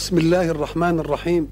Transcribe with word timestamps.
بسم 0.00 0.18
الله 0.18 0.50
الرحمن 0.50 1.00
الرحيم. 1.00 1.48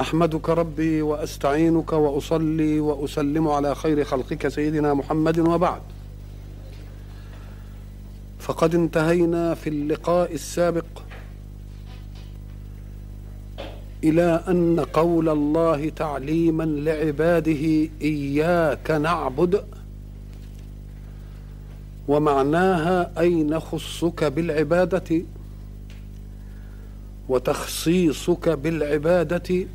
أحمدك 0.00 0.48
ربي 0.48 1.02
وأستعينك 1.02 1.92
وأصلي 1.92 2.80
وأسلم 2.80 3.48
على 3.48 3.74
خير 3.74 4.04
خلقك 4.04 4.48
سيدنا 4.48 4.94
محمد 4.94 5.38
وبعد. 5.38 5.80
فقد 8.38 8.74
انتهينا 8.74 9.54
في 9.54 9.68
اللقاء 9.68 10.34
السابق 10.34 10.86
إلى 14.04 14.44
أن 14.48 14.80
قول 14.80 15.28
الله 15.28 15.88
تعليما 15.88 16.64
لعباده 16.64 17.88
إياك 18.02 18.90
نعبد 18.90 19.64
ومعناها 22.08 23.20
اي 23.20 23.42
نخصك 23.42 24.24
بالعبادة؟ 24.24 25.22
وتخصيصك 27.28 28.48
بالعبادة 28.48 29.66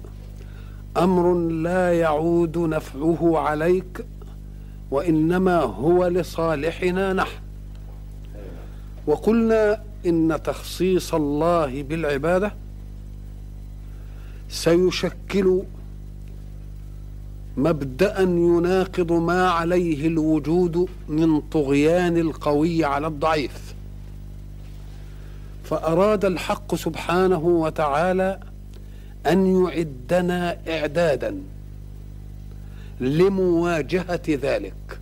أمر 0.97 1.33
لا 1.49 1.99
يعود 1.99 2.57
نفعه 2.57 3.37
عليك 3.39 4.05
وإنما 4.91 5.59
هو 5.61 6.07
لصالحنا 6.07 7.13
نحن. 7.13 7.41
وقلنا 9.07 9.81
إن 10.05 10.39
تخصيص 10.43 11.13
الله 11.13 11.83
بالعبادة 11.83 12.53
سيشكل 14.49 15.61
مبدا 17.57 18.21
يناقض 18.21 19.11
ما 19.11 19.49
عليه 19.49 20.07
الوجود 20.07 20.87
من 21.07 21.41
طغيان 21.41 22.17
القوي 22.17 22.85
على 22.85 23.07
الضعيف. 23.07 23.73
فأراد 25.69 26.25
الحق 26.25 26.75
سبحانه 26.75 27.37
وتعالى 27.37 28.39
أن 29.27 29.63
يعدنا 29.63 30.57
إعدادا 30.67 31.41
لمواجهة 32.99 34.21
ذلك. 34.29 34.99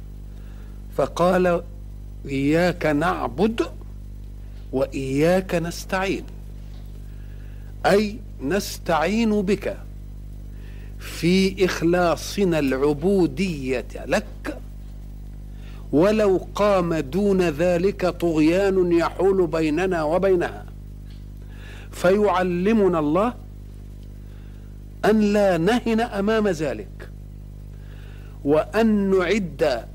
فقال 0.97 1.63
إياك 2.25 2.85
نعبد 2.85 3.61
وإياك 4.71 5.55
نستعين. 5.55 6.23
أي 7.85 8.19
نستعين 8.41 9.41
بك 9.41 9.77
في 10.99 11.65
إخلاصنا 11.65 12.59
العبودية 12.59 13.85
لك 14.05 14.57
ولو 15.91 16.47
قام 16.55 16.93
دون 16.93 17.41
ذلك 17.41 18.05
طغيان 18.05 18.91
يحول 18.91 19.47
بيننا 19.47 20.03
وبينها. 20.03 20.65
فيعلمنا 21.91 22.99
الله 22.99 23.33
أن 25.05 25.19
لا 25.19 25.57
نهن 25.57 26.01
أمام 26.01 26.47
ذلك 26.47 27.09
وأن 28.45 28.87
نعد 29.17 29.85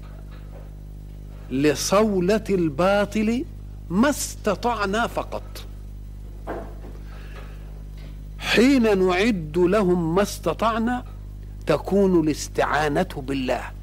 لصولة 1.51 2.45
الباطل 2.51 3.45
ما 3.91 4.11
استطعنا 4.11 5.07
فقط. 5.07 5.67
حين 8.39 9.07
نعد 9.07 9.59
لهم 9.59 10.15
ما 10.15 10.23
استطعنا 10.23 11.05
تكون 11.67 12.21
الاستعانة 12.21 13.09
بالله. 13.17 13.82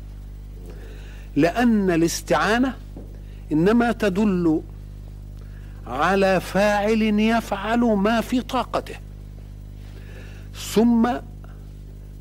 لأن 1.36 1.92
الاستعانة 1.92 2.76
إنما 3.52 3.92
تدل 3.92 4.62
على 5.88 6.40
فاعل 6.40 7.02
يفعل 7.02 7.80
ما 7.80 8.22
في 8.22 8.42
طاقته 8.42 8.96
ثم 10.74 11.10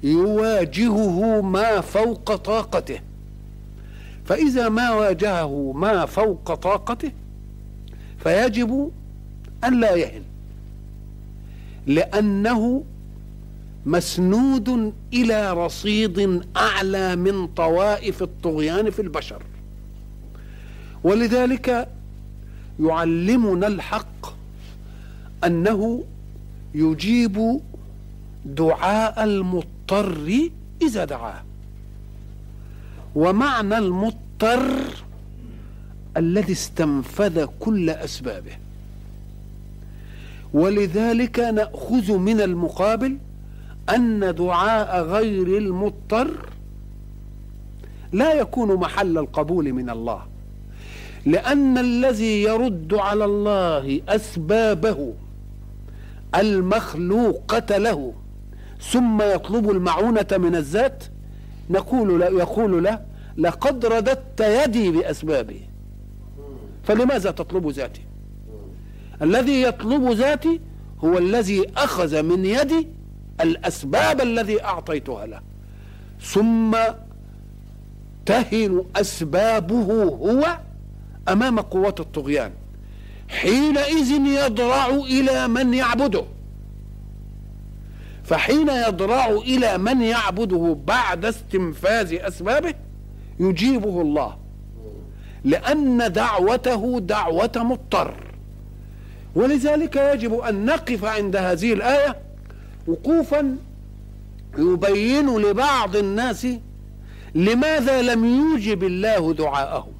يواجهه 0.02 1.40
ما 1.40 1.80
فوق 1.80 2.34
طاقته. 2.36 3.00
فإذا 4.24 4.68
ما 4.68 4.90
واجهه 4.90 5.72
ما 5.72 6.06
فوق 6.06 6.54
طاقته 6.54 7.12
فيجب 8.18 8.90
أن 9.64 9.80
لا 9.80 9.94
يهن 9.94 10.22
لأنه 11.86 12.84
مسنود 13.88 14.92
إلى 15.12 15.52
رصيد 15.52 16.42
أعلى 16.56 17.16
من 17.16 17.46
طوائف 17.46 18.22
الطغيان 18.22 18.90
في 18.90 19.02
البشر. 19.02 19.42
ولذلك 21.04 21.88
يعلمنا 22.80 23.66
الحق 23.66 24.34
أنه 25.44 26.04
يجيب 26.74 27.60
دعاء 28.44 29.24
المضطر 29.24 30.50
إذا 30.82 31.04
دعاه. 31.04 31.42
ومعنى 33.14 33.78
المضطر 33.78 34.80
الذي 36.16 36.52
استنفذ 36.52 37.46
كل 37.60 37.90
أسبابه. 37.90 38.52
ولذلك 40.54 41.38
نأخذ 41.38 42.16
من 42.18 42.40
المقابل 42.40 43.18
أن 43.94 44.34
دعاء 44.34 45.02
غير 45.02 45.58
المضطر 45.58 46.30
لا 48.12 48.32
يكون 48.32 48.74
محل 48.74 49.18
القبول 49.18 49.72
من 49.72 49.90
الله 49.90 50.22
لأن 51.26 51.78
الذي 51.78 52.42
يرد 52.42 52.94
على 52.94 53.24
الله 53.24 54.00
أسبابه 54.08 55.14
المخلوقة 56.34 57.76
له 57.78 58.12
ثم 58.80 59.22
يطلب 59.22 59.70
المعونة 59.70 60.26
من 60.32 60.56
الذات 60.56 61.04
نقول 61.70 62.20
له 62.20 62.26
يقول 62.26 62.84
له 62.84 63.00
لقد 63.36 63.86
رددت 63.86 64.40
يدي 64.40 64.90
بأسبابي. 64.90 65.60
فلماذا 66.84 67.30
تطلب 67.30 67.68
ذاتي؟ 67.68 68.00
الذي 69.22 69.62
يطلب 69.62 70.10
ذاتي 70.10 70.60
هو 71.04 71.18
الذي 71.18 71.66
أخذ 71.76 72.22
من 72.22 72.44
يدي 72.44 72.88
الأسباب 73.40 74.20
الذي 74.20 74.64
أعطيتها 74.64 75.26
له. 75.26 75.40
ثم 76.20 76.76
تهن 78.26 78.84
أسبابه 78.96 80.02
هو 80.02 80.58
أمام 81.28 81.60
قوة 81.60 81.94
الطغيان. 82.00 82.52
حينئذ 83.28 84.10
يضرع 84.26 84.86
إلى 84.86 85.48
من 85.48 85.74
يعبده. 85.74 86.24
فحين 88.24 88.68
يضرع 88.68 89.26
إلى 89.26 89.78
من 89.78 90.02
يعبده 90.02 90.76
بعد 90.86 91.24
استنفاذ 91.24 92.14
أسبابه 92.14 92.74
يجيبه 93.40 94.00
الله. 94.00 94.36
لأن 95.44 96.12
دعوته 96.12 97.00
دعوة 97.00 97.52
مضطر. 97.56 98.14
ولذلك 99.34 99.96
يجب 99.96 100.34
أن 100.34 100.64
نقف 100.64 101.04
عند 101.04 101.36
هذه 101.36 101.72
الآية 101.72 102.16
وقوفا 102.88 103.56
يبين 104.58 105.38
لبعض 105.38 105.96
الناس 105.96 106.46
لماذا 107.34 108.02
لم 108.02 108.24
يوجب 108.24 108.84
الله 108.84 109.32
دعاءهم. 109.32 109.92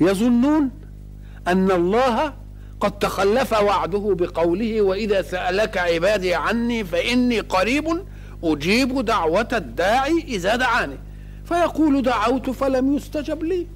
يظنون 0.00 0.70
أن 1.48 1.70
الله 1.70 2.32
قد 2.80 2.98
تخلف 2.98 3.52
وعده 3.52 4.16
بقوله 4.18 4.82
وإذا 4.82 5.22
سألك 5.22 5.78
عبادي 5.78 6.34
عني 6.34 6.84
فإني 6.84 7.40
قريب 7.40 8.04
أجيب 8.44 9.04
دعوة 9.04 9.48
الداعي 9.52 10.18
إذا 10.18 10.56
دعاني. 10.56 10.98
فيقول 11.44 12.02
دعوت 12.02 12.50
فلم 12.50 12.96
يستجب 12.96 13.44
لي. 13.44 13.66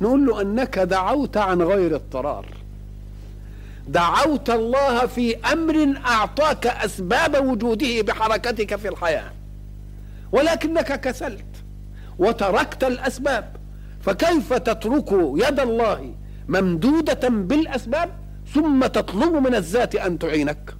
نقول 0.00 0.26
له 0.26 0.40
أنك 0.40 0.78
دعوت 0.78 1.36
عن 1.36 1.62
غير 1.62 1.94
اضطرار. 1.94 2.46
دعوت 3.88 4.50
الله 4.50 5.06
في 5.06 5.36
أمر 5.36 5.98
أعطاك 6.06 6.66
أسباب 6.66 7.46
وجوده 7.46 8.02
بحركتك 8.02 8.76
في 8.76 8.88
الحياة. 8.88 9.32
ولكنك 10.32 11.00
كسلت 11.00 11.44
وتركت 12.18 12.84
الأسباب. 12.84 13.56
فكيف 14.00 14.52
تترك 14.52 15.12
يد 15.12 15.60
الله 15.60 16.14
ممدودة 16.48 17.28
بالأسباب 17.28 18.10
ثم 18.54 18.86
تطلب 18.86 19.34
من 19.46 19.54
الذات 19.54 19.94
أن 19.94 20.18
تعينك؟ 20.18 20.74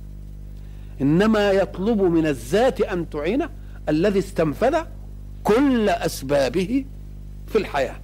إنما 1.01 1.51
يطلب 1.51 2.03
من 2.03 2.27
الذات 2.27 2.81
أن 2.81 3.11
تعينه 3.11 3.51
الذي 3.89 4.19
استنفذ 4.19 4.77
كل 5.45 5.89
أسبابه 5.89 6.85
في 7.47 7.59
الحياة. 7.59 7.97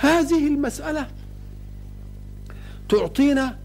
هذه 0.00 0.46
المسألة 0.46 1.06
تعطينا 2.88 3.58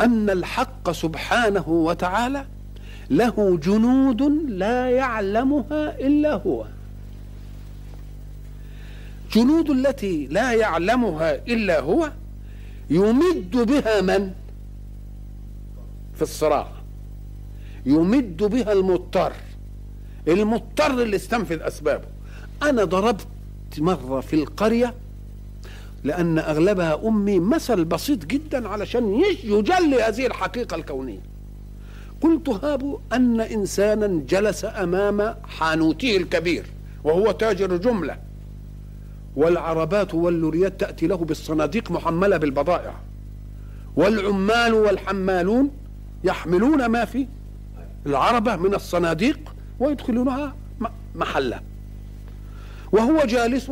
أن 0.00 0.30
الحق 0.30 0.90
سبحانه 0.90 1.68
وتعالى 1.68 2.46
له 3.10 3.58
جنود 3.62 4.22
لا 4.48 4.90
يعلمها 4.90 5.98
إلا 5.98 6.34
هو. 6.34 6.66
جنود 9.32 9.70
التي 9.70 10.26
لا 10.26 10.52
يعلمها 10.52 11.34
إلا 11.34 11.80
هو 11.80 12.12
يمد 12.90 13.56
بها 13.56 14.00
من؟ 14.00 14.30
في 16.14 16.22
الصراع. 16.22 16.68
يمد 17.86 18.36
بها 18.36 18.72
المضطر. 18.72 19.32
المضطر 20.28 21.02
اللي 21.02 21.16
استنفذ 21.16 21.62
أسبابه. 21.62 22.04
أنا 22.62 22.84
ضربت 22.84 23.26
مرة 23.78 24.20
في 24.20 24.34
القرية 24.36 24.94
لأن 26.04 26.38
أغلبها 26.38 27.08
أمي 27.08 27.38
مثل 27.38 27.84
بسيط 27.84 28.24
جدا 28.24 28.68
علشان 28.68 29.14
يجلي 29.44 30.02
هذه 30.02 30.26
الحقيقة 30.26 30.74
الكونية. 30.74 31.22
قلت 32.20 32.48
هابوا 32.48 32.98
أن 33.12 33.40
انسانا 33.40 34.06
جلس 34.28 34.64
أمام 34.64 35.34
حانوته 35.44 36.16
الكبير 36.16 36.66
وهو 37.04 37.30
تاجر 37.30 37.76
جملة. 37.76 38.16
والعربات 39.36 40.14
واللوريات 40.14 40.80
تأتي 40.80 41.06
له 41.06 41.16
بالصناديق 41.16 41.90
محملة 41.90 42.36
بالبضائع. 42.36 42.94
والعمال 43.96 44.74
والحمالون 44.74 45.70
يحملون 46.24 46.86
ما 46.86 47.04
في 47.04 47.26
العربة 48.06 48.56
من 48.56 48.74
الصناديق 48.74 49.38
ويدخلونها 49.80 50.56
محلة. 51.14 51.60
وهو 52.92 53.24
جالس 53.24 53.70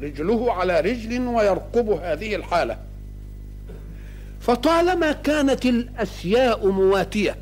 رجله 0.00 0.52
على 0.52 0.80
رجل 0.80 1.20
ويرقب 1.20 1.90
هذه 1.90 2.36
الحالة. 2.36 2.78
فطالما 4.40 5.12
كانت 5.12 5.66
الاشياء 5.66 6.66
مواتية 6.66 7.36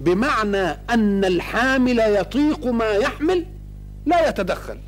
بمعنى 0.00 0.76
أن 0.90 1.24
الحامل 1.24 1.98
يطيق 1.98 2.66
ما 2.66 2.90
يحمل 2.90 3.46
لا 4.06 4.28
يتدخل. 4.28 4.78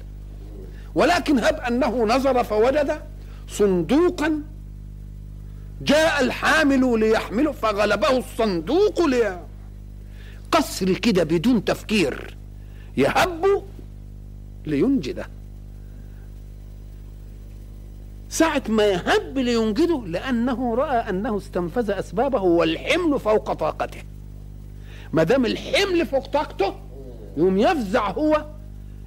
ولكن 0.95 1.39
هب 1.39 1.61
أنه 1.61 2.05
نظر 2.07 2.45
فوجد 2.45 3.01
صندوقا 3.49 4.43
جاء 5.83 6.21
الحامل 6.21 7.01
ليحمله 7.01 7.53
فغلبه 7.53 8.19
الصندوق 8.19 9.07
لي 9.07 9.41
قصر 10.53 10.93
كده 10.93 11.25
بدون 11.25 11.65
تفكير. 11.65 12.37
يهب 12.97 13.63
لينجده. 14.66 15.28
ساعة 18.28 18.62
ما 18.69 18.87
يهب 18.87 19.38
لينجده 19.38 20.02
لأنه 20.06 20.75
رأى 20.75 21.11
أنه 21.11 21.37
استنفذ 21.37 21.90
أسبابه 21.90 22.40
والحمل 22.43 23.20
فوق 23.20 23.52
طاقته. 23.52 24.02
ما 25.12 25.22
دام 25.22 25.46
الحمل 25.46 26.06
فوق 26.06 26.26
طاقته 26.26 26.75
يوم 27.37 27.58
يفزع 27.58 28.11
هو 28.11 28.46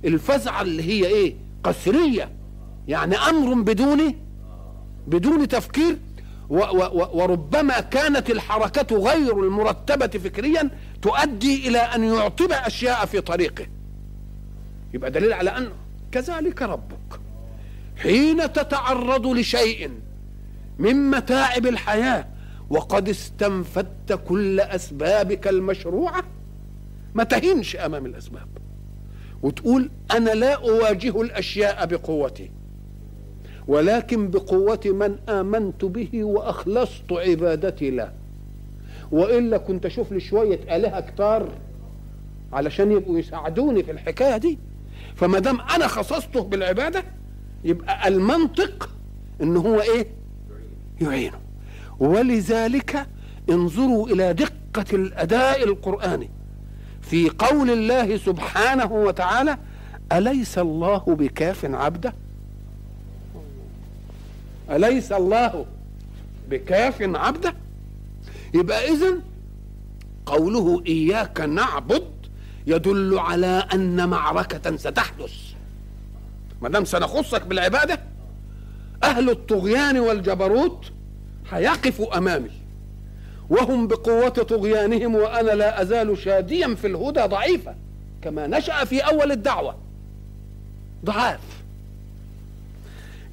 الفزعة 0.06 0.62
اللي 0.62 0.84
هي 0.84 1.08
إيه؟ 1.08 1.36
قسرية. 1.64 2.30
يعني 2.88 3.16
أمر 3.16 3.62
بدون 3.62 4.14
بدون 5.08 5.48
تفكير. 5.48 5.98
و 6.50 6.58
و 6.58 7.10
وربما 7.14 7.80
كانت 7.80 8.30
الحركة 8.30 8.98
غير 8.98 9.40
المرتبة 9.44 10.08
فكريا 10.08 10.70
تؤدي 11.02 11.68
إلى 11.68 11.78
أن 11.78 12.04
يعطب 12.04 12.52
أشياء 12.52 13.06
في 13.06 13.22
طريقه. 13.22 13.66
يبقى 14.94 15.12
دليل 15.12 15.34
على 15.34 15.50
أنه 15.50 15.72
كذلك 16.12 16.62
ربك 16.62 17.20
حين 17.98 18.54
تتعرض 18.54 19.28
لشيء 19.28 19.92
من 20.80 21.10
متاعب 21.10 21.66
الحياة 21.66 22.28
وقد 22.70 23.10
استنفدت 23.10 24.20
كل 24.28 24.60
أسبابك 24.60 25.48
المشروعة 25.48 26.24
ما 27.16 27.24
تهينش 27.24 27.76
أمام 27.76 28.06
الأسباب. 28.06 28.48
وتقول 29.44 29.90
أنا 30.12 30.30
لا 30.30 30.54
أواجه 30.54 31.22
الأشياء 31.22 31.86
بقوتي 31.86 32.52
ولكن 33.68 34.30
بقوة 34.30 34.80
من 34.86 35.16
آمنت 35.30 35.86
به 35.86 36.24
وأخلصت 36.24 37.12
عبادتي 37.12 37.90
له. 37.90 38.14
وإلا 39.12 39.58
كنت 39.58 39.86
أشوف 39.86 40.12
لي 40.12 40.20
شوية 40.20 40.76
آلهة 40.76 41.00
كتار 41.00 41.50
علشان 42.54 42.92
يبقوا 42.92 43.20
يساعدوني 43.20 43.84
في 43.84 43.92
الحكاية 43.92 44.38
دي. 44.38 44.60
فما 45.18 45.40
دام 45.40 45.62
أنا 45.62 45.88
خصصته 45.88 46.42
بالعبادة 46.44 47.04
يبقى 47.64 48.08
المنطق 48.08 48.90
إن 49.42 49.58
هو 49.58 49.82
إيه؟ 49.82 50.08
يعينه. 51.02 51.40
ولذلك 52.00 53.08
انظروا 53.50 54.08
إلى 54.08 54.34
دقة 54.34 54.86
الأداء 54.94 55.64
القرآني. 55.64 56.30
في 57.02 57.30
قول 57.30 57.70
الله 57.70 58.18
سبحانه 58.18 58.92
وتعالى 58.92 59.58
أليس 60.12 60.58
الله 60.58 60.98
بكاف 61.08 61.66
عبده؟ 61.66 62.14
أليس 64.72 65.12
الله 65.12 65.66
بكاف 66.50 67.02
عبده؟ 67.02 67.54
يبقى 68.54 68.92
إذن 68.92 69.22
قوله 70.26 70.84
إياك 70.88 71.42
نعبد 71.42 72.04
يدل 72.68 73.20
على 73.20 73.68
أن 73.74 74.10
معركة 74.10 74.78
ستحدث. 74.78 75.34
ما 76.62 76.70
دام 76.70 76.86
سنخصك 76.86 77.42
بالعبادة 77.48 78.00
أهل 79.04 79.30
الطغيان 79.30 79.98
والجبروت 80.00 80.92
هيقفوا 81.52 82.18
أمامي 82.18 82.52
وهم 83.50 83.88
بقوة 83.88 84.30
طغيانهم 84.30 85.16
وأنا 85.16 85.52
لا 85.52 85.82
أزال 85.82 86.18
شاديا 86.18 86.76
في 86.76 86.88
الهدى 86.88 87.22
ضعيفا 87.22 87.76
كما 88.22 88.48
نشأ 88.48 88.86
في 88.86 89.00
أول 89.00 89.32
الدعوة. 89.32 89.78
ضعاف. 91.06 91.40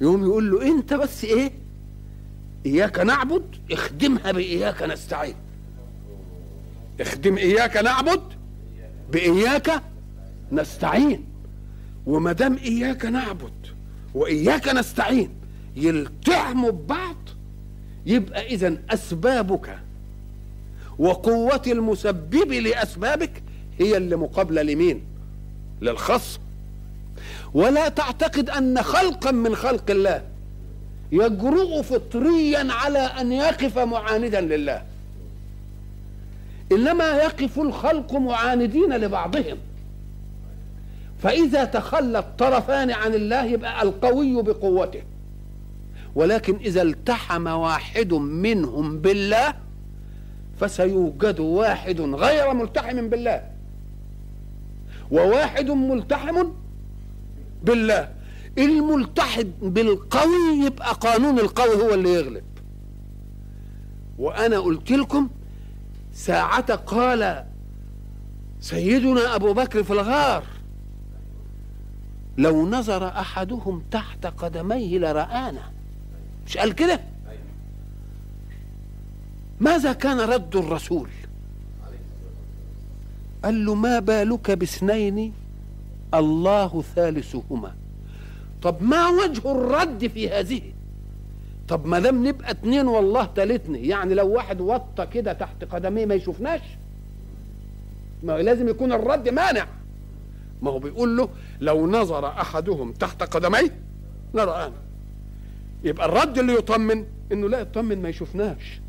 يقوم 0.01 0.23
يقول 0.23 0.51
له 0.51 0.67
أنت 0.67 0.93
بس 0.93 1.23
إيه؟ 1.23 1.51
إياك 2.65 2.99
نعبد؟ 2.99 3.43
اخدمها 3.71 4.31
بإياك 4.31 4.83
نستعين. 4.83 5.35
اخدم 7.01 7.37
إياك 7.37 7.77
نعبد؟ 7.77 8.21
بإياك 9.11 9.81
نستعين. 10.51 11.25
وما 12.05 12.31
دام 12.31 12.57
إياك 12.57 13.05
نعبد 13.05 13.53
وإياك 14.13 14.67
نستعين 14.67 15.29
يلتحموا 15.75 16.71
ببعض 16.71 17.15
يبقى 18.05 18.47
إذا 18.47 18.77
أسبابك 18.89 19.79
وقوة 20.99 21.61
المسبب 21.67 22.51
لأسبابك 22.51 23.43
هي 23.79 23.97
اللي 23.97 24.15
مقابلة 24.15 24.61
لمين؟ 24.61 25.01
للخصم. 25.81 26.39
ولا 27.53 27.89
تعتقد 27.89 28.49
أن 28.49 28.81
خلقا 28.83 29.31
من 29.31 29.55
خلق 29.55 29.91
الله 29.91 30.21
يجرؤ 31.11 31.81
فطريا 31.81 32.67
على 32.73 32.99
أن 32.99 33.31
يقف 33.31 33.77
معاندا 33.77 34.41
لله. 34.41 34.81
إنما 36.71 37.11
يقف 37.17 37.59
الخلق 37.59 38.13
معاندين 38.13 38.93
لبعضهم. 38.97 39.57
فإذا 41.19 41.63
تخلى 41.63 42.19
الطرفان 42.19 42.91
عن 42.91 43.13
الله 43.13 43.45
يبقى 43.45 43.83
القوي 43.83 44.43
بقوته. 44.43 45.01
ولكن 46.15 46.55
إذا 46.55 46.81
التحم 46.81 47.47
واحد 47.47 48.13
منهم 48.13 48.99
بالله 48.99 49.53
فسيوجد 50.59 51.39
واحد 51.39 52.01
غير 52.01 52.53
ملتحم 52.53 53.09
بالله. 53.09 53.41
وواحد 55.11 55.71
ملتحم 55.71 56.43
بالله. 57.63 58.09
الملتحد 58.57 59.51
بالقوي 59.61 60.65
يبقى 60.65 60.93
قانون 60.93 61.39
القوي 61.39 61.83
هو 61.83 61.93
اللي 61.93 62.13
يغلب. 62.13 62.43
وأنا 64.17 64.59
قلت 64.59 64.91
لكم 64.91 65.29
ساعة 66.15 66.75
قال 66.75 67.45
سيدنا 68.59 69.35
أبو 69.35 69.53
بكر 69.53 69.83
في 69.83 69.93
الغار. 69.93 70.43
لو 72.37 72.69
نظر 72.69 73.07
أحدهم 73.07 73.83
تحت 73.91 74.25
قدميه 74.25 74.97
لرآنا. 74.97 75.71
مش 76.45 76.57
قال 76.57 76.73
كده؟ 76.75 76.99
ماذا 79.59 79.93
كان 79.93 80.19
رد 80.19 80.55
الرسول؟ 80.55 81.09
قال 83.43 83.65
له 83.65 83.75
ما 83.75 83.99
بالك 83.99 84.51
باثنين؟ 84.51 85.33
الله 86.13 86.81
ثالثهما. 86.95 87.75
طب 88.61 88.83
ما 88.83 89.09
وجه 89.09 89.51
الرد 89.51 90.07
في 90.07 90.29
هذه؟ 90.29 90.61
طب 91.67 91.85
ما 91.85 91.99
دام 91.99 92.27
نبقى 92.27 92.51
اتنين 92.51 92.87
والله 92.87 93.25
تالتني 93.25 93.87
يعني 93.87 94.13
لو 94.13 94.27
واحد 94.33 94.61
وطى 94.61 95.05
كده 95.05 95.33
تحت 95.33 95.63
قدميه 95.63 96.05
ما 96.05 96.15
يشوفناش؟ 96.15 96.61
ما 98.23 98.31
لازم 98.41 98.67
يكون 98.69 98.93
الرد 98.93 99.29
مانع. 99.29 99.67
ما 100.61 100.71
هو 100.71 100.79
بيقول 100.79 101.17
له 101.17 101.29
لو 101.61 101.87
نظر 101.87 102.27
أحدهم 102.27 102.91
تحت 102.91 103.23
قدميه 103.23 103.79
لرآنا 104.33 104.73
يبقى 105.83 106.05
الرد 106.05 106.37
اللي 106.37 106.53
يطمن 106.53 107.05
إنه 107.31 107.49
لا 107.49 107.59
يطمن 107.59 108.01
ما 108.01 108.09
يشوفناش. 108.09 108.81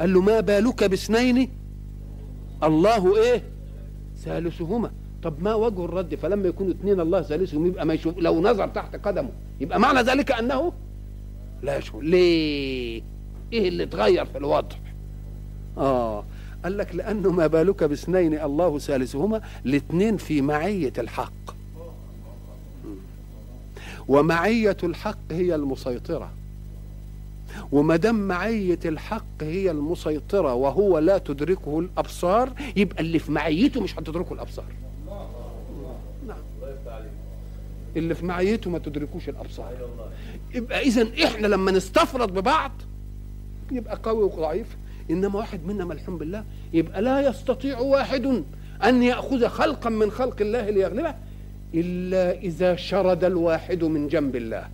قال 0.00 0.12
له 0.12 0.20
ما 0.20 0.40
بالك 0.40 0.84
باثنين؟ 0.84 1.48
الله 2.62 3.16
إيه؟ 3.16 3.42
ثالثهما. 4.16 4.90
طب 5.22 5.42
ما 5.42 5.54
وجه 5.54 5.84
الرد؟ 5.84 6.14
فلما 6.14 6.48
يكونوا 6.48 6.72
اثنين 6.72 7.00
الله 7.00 7.22
ثالثهم 7.22 7.66
يبقى 7.66 7.86
ما 7.86 7.94
يشوف 7.94 8.18
لو 8.18 8.40
نظر 8.40 8.68
تحت 8.68 8.96
قدمه 8.96 9.30
يبقى 9.60 9.80
معنى 9.80 10.00
ذلك 10.00 10.32
أنه 10.32 10.72
لا 11.62 11.76
يشعرون 11.78 12.04
ليه؟ 12.04 13.02
إيه 13.52 13.68
اللي 13.68 13.82
اتغير 13.82 14.24
في 14.24 14.38
الوضع؟ 14.38 14.76
آه 15.78 16.24
قال 16.64 16.78
لك 16.78 16.94
لأنه 16.94 17.30
ما 17.32 17.46
بالك 17.46 17.84
باثنين 17.84 18.34
الله 18.40 18.78
ثالثهما 18.78 19.40
الاثنين 19.66 20.16
في 20.16 20.42
معية 20.42 20.92
الحق. 20.98 21.32
ومعية 24.08 24.76
الحق 24.84 25.18
هي 25.32 25.54
المسيطرة. 25.54 26.30
وما 27.72 27.96
دام 27.96 28.28
معية 28.28 28.78
الحق 28.84 29.24
هي 29.42 29.70
المسيطرة 29.70 30.54
وهو 30.54 30.98
لا 30.98 31.18
تدركه 31.18 31.78
الأبصار 31.80 32.52
يبقى 32.76 33.00
اللي 33.00 33.18
في 33.18 33.32
معيته 33.32 33.80
مش 33.80 33.98
هتدركه 33.98 34.32
الأبصار. 34.32 34.64
اللي 37.96 38.14
في 38.14 38.26
معيته 38.26 38.70
ما 38.70 38.78
تدركوش 38.78 39.28
الأبصار. 39.28 39.72
يبقى 40.54 40.80
اذا 40.80 41.08
إحنا 41.24 41.46
لما 41.46 41.72
نستفرد 41.72 42.34
ببعض 42.34 42.72
يبقى 43.72 44.00
قوي 44.02 44.24
وضعيف. 44.24 44.76
إنما 45.10 45.38
واحد 45.38 45.66
منا 45.66 45.84
ملحوم 45.84 46.18
بالله 46.18 46.44
يبقى 46.72 47.02
لا 47.02 47.28
يستطيع 47.28 47.78
واحد 47.78 48.44
أن 48.84 49.02
يأخذ 49.02 49.48
خلقا 49.48 49.90
من 49.90 50.10
خلق 50.10 50.36
الله 50.40 50.70
ليغلبه 50.70 51.14
إلا 51.74 52.38
إذا 52.38 52.76
شرد 52.76 53.24
الواحد 53.24 53.84
من 53.84 54.08
جنب 54.08 54.36
الله. 54.36 54.68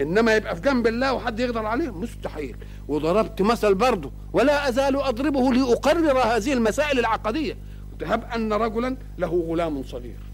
إنما 0.00 0.36
يبقى 0.36 0.56
في 0.56 0.62
جنب 0.62 0.86
الله 0.86 1.12
وحد 1.12 1.40
يقدر 1.40 1.66
عليه؟ 1.66 1.90
مستحيل. 1.90 2.56
وضربت 2.88 3.42
مثل 3.42 3.74
برضه 3.74 4.10
ولا 4.32 4.68
أزال 4.68 4.96
أضربه 4.96 5.52
لأقرر 5.52 6.18
هذه 6.18 6.52
المسائل 6.52 6.98
العقدية. 6.98 7.56
هب 8.02 8.24
أن 8.34 8.52
رجلا 8.52 8.96
له 9.18 9.44
غلام 9.48 9.82
صغير. 9.82 10.31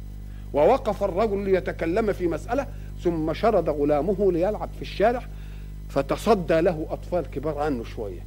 ووقف 0.52 1.04
الرجل 1.04 1.38
ليتكلم 1.38 2.12
في 2.12 2.26
مسألة 2.26 2.66
ثم 3.02 3.32
شرد 3.32 3.68
غلامه 3.68 4.32
ليلعب 4.32 4.68
في 4.76 4.82
الشارع 4.82 5.22
فتصدى 5.88 6.60
له 6.60 6.86
أطفال 6.90 7.30
كبار 7.30 7.58
عنه 7.58 7.84
شوية 7.84 8.20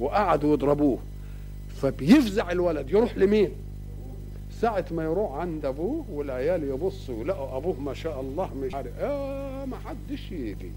وقعدوا 0.00 0.52
يضربوه. 0.52 0.98
فبيفزع 1.68 2.50
الولد 2.52 2.90
يروح 2.90 3.16
لمين؟ 3.16 3.50
ساعة 4.60 4.84
ما 4.90 5.04
يروح 5.04 5.32
عند 5.32 5.64
أبوه 5.64 6.04
والعيال 6.12 6.64
يبصوا 6.64 7.20
يلاقوا 7.22 7.56
أبوه 7.56 7.80
ما 7.80 7.94
شاء 7.94 8.20
الله 8.20 8.54
مش 8.54 8.74
عارف 8.74 8.98
آه 9.00 9.64
ما 9.64 9.76
حدش 9.76 10.32
يجي. 10.32 10.70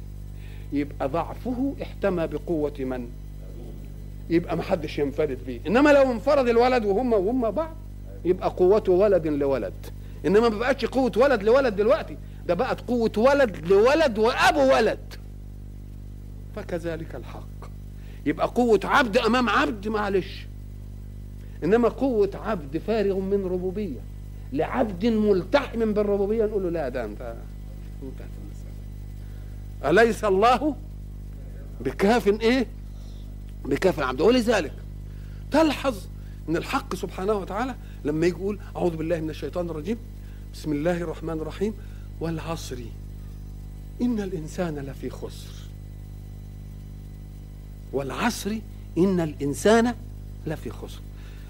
يبقى 0.74 1.08
ضعفه 1.10 1.74
احتمى 1.82 2.28
بقوة 2.28 2.74
من؟ 2.80 3.08
يبقى 4.30 4.58
ما 4.58 4.64
حدش 4.64 5.00
ينفرد 5.00 5.38
بيه. 5.48 5.60
إنما 5.68 5.90
لو 5.90 6.12
انفرد 6.12 6.48
الولد 6.48 6.86
وهم 6.86 7.14
وهم 7.14 7.52
بعض 7.52 7.76
يبقى 8.26 8.50
قوته 8.50 8.92
ولد 8.92 9.28
لولد. 9.28 9.74
إنما 10.26 10.50
ما 10.50 10.58
بقتش 10.58 10.86
قوة 10.86 11.12
ولد 11.18 11.44
لولد 11.44 11.76
دلوقتي 11.76 12.18
ده 12.48 12.54
بقت 12.54 12.82
قوة 12.82 13.12
ولد 13.18 13.68
لولد 13.68 14.20
وأبو 14.20 14.74
ولد. 14.74 15.14
فكذلك 16.56 17.16
الحق. 17.16 17.74
يبقى 18.26 18.48
قوة 18.48 18.80
عبد 18.84 19.18
أمام 19.18 19.50
عبد 19.50 19.88
معلش. 19.88 20.48
إنما 21.64 21.90
قوة 21.90 22.30
عبد 22.34 22.78
فارغ 22.78 23.20
من 23.20 23.46
ربوبية. 23.46 24.00
لعبد 24.54 25.06
ملتحم 25.06 25.94
بالربوبية 25.94 26.46
نقول 26.46 26.64
له 26.64 26.70
لا 26.70 26.90
ده 26.90 27.06
المسألة. 27.06 27.38
أليس 29.86 30.24
الله 30.24 30.76
بكاف 31.82 32.28
إيه؟ 32.28 32.68
بكاف 33.66 34.00
العبد. 34.00 34.22
ولذلك 34.22 34.74
تلحظ 35.52 35.98
إن 36.50 36.58
الحق 36.58 36.96
سبحانه 36.96 37.34
وتعالى 37.34 37.76
لما 38.06 38.26
يجي 38.26 38.36
يقول 38.36 38.60
أعوذ 38.76 38.96
بالله 38.96 39.20
من 39.20 39.30
الشيطان 39.30 39.70
الرجيم. 39.70 39.98
بسم 40.54 40.72
الله 40.72 40.98
الرحمن 40.98 41.34
الرحيم. 41.34 41.74
والعصر. 42.20 42.78
إن 44.02 44.20
الإنسان 44.20 44.80
لفي 44.80 45.10
خسر. 45.10 45.54
والعصر. 47.94 48.58
إن 48.98 49.20
الإنسان 49.20 49.96
لفي 50.48 50.70
خسر. 50.70 51.02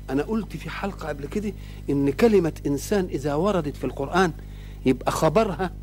أنا 0.09 0.23
قلت 0.23 0.57
في 0.57 0.69
حلقة 0.69 1.07
قبل 1.07 1.25
كده 1.25 1.53
إن 1.89 2.11
كلمة 2.11 2.53
إنسان 2.65 3.05
إذا 3.05 3.33
وردت 3.33 3.75
في 3.75 3.83
القرآن 3.83 4.31
يبقى 4.85 5.11
خبرها 5.11 5.73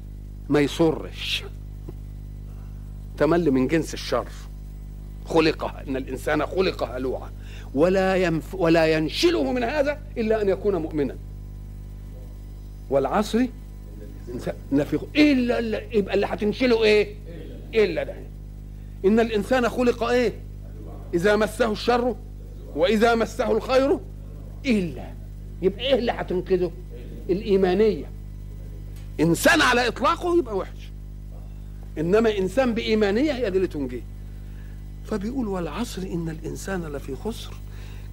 ما 0.48 0.60
يسرش. 0.60 1.44
تمل 3.18 3.50
من 3.50 3.68
جنس 3.68 3.94
الشر. 3.94 4.28
خلق 5.24 5.64
إن 5.64 5.96
الإنسان 5.96 6.46
خلق 6.46 6.82
هلوعا 6.82 7.30
ولا 7.74 8.16
ينف 8.16 8.54
ولا 8.54 8.86
ينشله 8.86 9.52
من 9.52 9.64
هذا 9.64 10.00
إلا 10.16 10.42
أن 10.42 10.48
يكون 10.48 10.76
مؤمنا. 10.76 11.16
والعصر 12.90 13.47
لفي 14.73 14.99
إلا 15.16 15.59
إلا 15.59 15.94
يبقى 15.94 16.14
اللي 16.14 16.26
هتنشله 16.26 16.85
إيه؟ 16.85 17.14
إلا 17.75 18.02
ده. 18.02 18.14
إن 19.04 19.20
الإنسان 19.20 19.68
خلق 19.68 20.02
إيه؟ 20.02 20.32
إذا 21.14 21.37
مسه 21.37 21.73
الشر 21.73 22.16
وإذا 22.76 23.14
مسه 23.14 23.50
الخير 23.50 23.99
إلا. 24.66 25.12
يبقى 25.62 25.80
إيه 25.80 25.94
اللي 25.94 26.12
هتنقذه؟ 26.12 26.70
الإيمانية. 27.30 28.06
إنسان 29.20 29.62
على 29.62 29.88
إطلاقه 29.88 30.38
يبقى 30.38 30.56
وحش. 30.56 30.90
إنما 31.99 32.38
إنسان 32.38 32.75
بإيمانية 32.75 33.32
هي 33.32 33.50
دي 33.50 33.56
اللي 33.56 33.68
تنجيه. 33.68 34.02
فبيقول 35.04 35.49
والعصر 35.49 36.02
إن 36.02 36.28
الإنسان 36.28 36.82
لفي 36.82 37.16
خسر. 37.16 37.52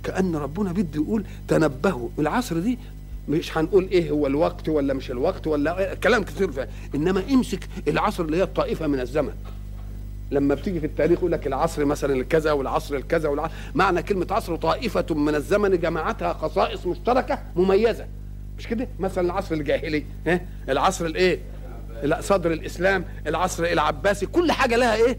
كأن 0.04 0.36
ربنا 0.36 0.72
بده 0.72 1.02
يقول 1.02 1.24
تنبهوا. 1.48 2.10
العصر 2.20 2.60
دي 2.60 2.78
مش 3.30 3.58
هنقول 3.58 3.88
إيه 3.92 4.12
هو 4.12 4.28
الوقت 4.28 4.70
ولا 4.70 4.94
مش 4.94 5.12
الوقت 5.12 5.48
ولا 5.48 5.94
كلام 5.96 6.24
كثير 6.24 6.52
فيه 6.52 6.70
إنما 6.96 7.24
امسك 7.32 7.68
العصر 7.88 8.24
اللي 8.24 8.38
هي 8.38 8.44
الطائفة 8.44 8.88
من 8.88 9.00
الزمن. 9.00 9.34
لما 10.32 10.56
بتيجي 10.56 10.80
في 10.80 10.86
التاريخ 10.86 11.20
يقول 11.20 11.32
لك 11.32 11.48
العصر 11.48 11.86
مثلا 11.86 12.14
الكذا 12.14 12.52
والعصر 12.52 12.96
الكذا 12.96 13.30
والعصر 13.30 13.54
معنى 13.76 14.04
كلمة 14.04 14.28
عصر 14.32 14.56
طائفة 14.56 15.06
من 15.16 15.36
الزمن 15.36 15.80
جمعتها 15.80 16.34
خصائص 16.34 16.86
مشتركة 16.86 17.40
مميزة. 17.56 18.08
مش 18.58 18.68
كده؟ 18.68 18.88
مثلا 19.00 19.26
العصر 19.26 19.56
الجاهلي 19.56 20.04
ها؟ 20.28 20.42
العصر 20.70 21.06
الإيه؟ 21.06 21.40
لا 22.04 22.22
صدر 22.22 22.52
الإسلام 22.52 23.06
العصر 23.28 23.64
العباسي 23.64 24.26
كل 24.26 24.52
حاجة 24.52 24.76
لها 24.76 24.96
إيه؟ 24.96 25.18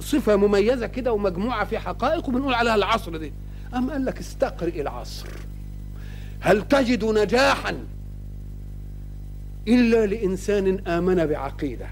صفة 0.00 0.36
مميزة 0.36 0.86
كده 0.86 1.12
ومجموعة 1.12 1.64
في 1.64 1.78
حقائق 1.78 2.28
وبنقول 2.28 2.54
عليها 2.54 2.74
العصر 2.74 3.16
دي. 3.16 3.32
أم 3.74 3.90
قال 3.90 4.04
لك 4.04 4.18
استقرئ 4.18 4.80
العصر. 4.80 5.26
هل 6.40 6.68
تجد 6.68 7.04
نجاحا؟ 7.04 7.76
إلا 9.68 10.06
لإنسان 10.06 10.88
آمن 10.88 11.26
بعقيدة 11.26 11.86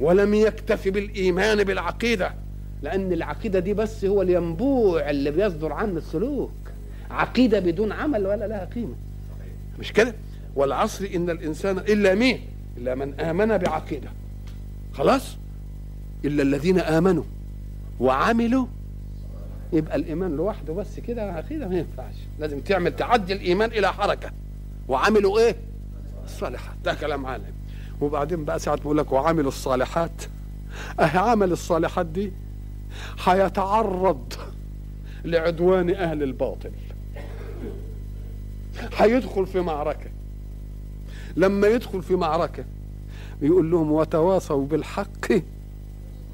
ولم 0.00 0.34
يكتف 0.34 0.88
بالإيمان 0.88 1.64
بالعقيدة 1.64 2.34
لأن 2.82 3.12
العقيدة 3.12 3.58
دي 3.58 3.74
بس 3.74 4.04
هو 4.04 4.22
الينبوع 4.22 5.10
اللي 5.10 5.30
بيصدر 5.30 5.72
عنه 5.72 5.98
السلوك. 5.98 6.52
عقيدة 7.10 7.60
بدون 7.60 7.92
عمل 7.92 8.26
ولا 8.26 8.46
لها 8.46 8.64
قيمة. 8.64 8.94
مش 9.78 9.92
كده؟ 9.92 10.14
والعصر 10.56 11.08
إن 11.14 11.30
الإنسان 11.30 11.78
إلا 11.78 12.14
مين؟ 12.14 12.40
إلا 12.78 12.94
من 12.94 13.20
آمن 13.20 13.58
بعقيدة. 13.58 14.08
خلاص؟ 14.92 15.36
إلا 16.24 16.42
الذين 16.42 16.78
آمنوا 16.78 17.24
وعملوا 18.00 18.66
يبقى 19.74 19.96
الإيمان 19.96 20.36
لوحده 20.36 20.72
بس 20.72 21.00
كده 21.00 21.32
عقيده 21.32 21.68
ما 21.68 21.78
ينفعش. 21.78 22.14
لازم 22.38 22.60
تعمل 22.60 22.96
تعدي 22.96 23.32
الإيمان 23.32 23.70
إلى 23.70 23.92
حركة. 23.92 24.30
وعملوا 24.88 25.38
إيه؟ 25.38 25.56
الصالحات. 26.24 26.76
ده 26.84 26.94
كلام 26.94 27.26
عالم. 27.26 27.52
وبعدين 28.00 28.44
بقى 28.44 28.58
ساعه 28.58 28.76
بيقول 28.76 28.98
لك 28.98 29.12
وعملوا 29.12 29.48
الصالحات. 29.48 30.22
أهي 31.00 31.18
عمل 31.18 31.52
الصالحات 31.52 32.06
دي 32.06 32.32
هيتعرض 33.24 34.32
لعدوان 35.24 35.90
أهل 35.90 36.22
الباطل. 36.22 36.70
هيدخل 38.96 39.46
في 39.46 39.60
معركة. 39.60 40.10
لما 41.36 41.66
يدخل 41.66 42.02
في 42.02 42.14
معركة 42.16 42.64
يقول 43.42 43.70
لهم 43.70 43.92
وتواصوا 43.92 44.66
بالحق 44.66 45.32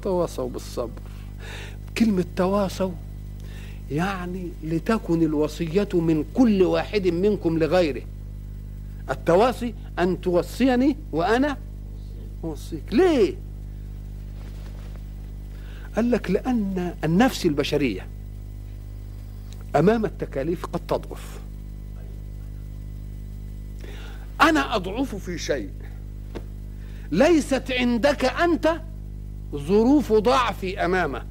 تواصوا 0.01 0.49
بالصبر. 0.49 1.01
كلمة 1.97 2.25
تواصوا 2.35 2.91
يعني 3.91 4.49
لتكن 4.63 5.23
الوصية 5.23 5.89
من 5.93 6.25
كل 6.33 6.63
واحد 6.63 7.07
منكم 7.07 7.57
لغيره. 7.57 8.01
التواصي 9.09 9.73
أن 9.99 10.21
توصيني 10.21 10.95
وأنا 11.11 11.57
أوصيك. 12.43 12.83
ليه؟ 12.91 13.35
قال 15.95 16.11
لك 16.11 16.31
لأن 16.31 16.95
النفس 17.03 17.45
البشرية 17.45 18.07
أمام 19.75 20.05
التكاليف 20.05 20.65
قد 20.65 20.79
تضعف. 20.87 21.39
أنا 24.41 24.75
أضعف 24.75 25.15
في 25.15 25.37
شيء. 25.37 25.69
ليست 27.11 27.71
عندك 27.71 28.25
أنت 28.25 28.81
ظروف 29.55 30.13
ضعفي 30.13 30.85
أمامه. 30.85 31.23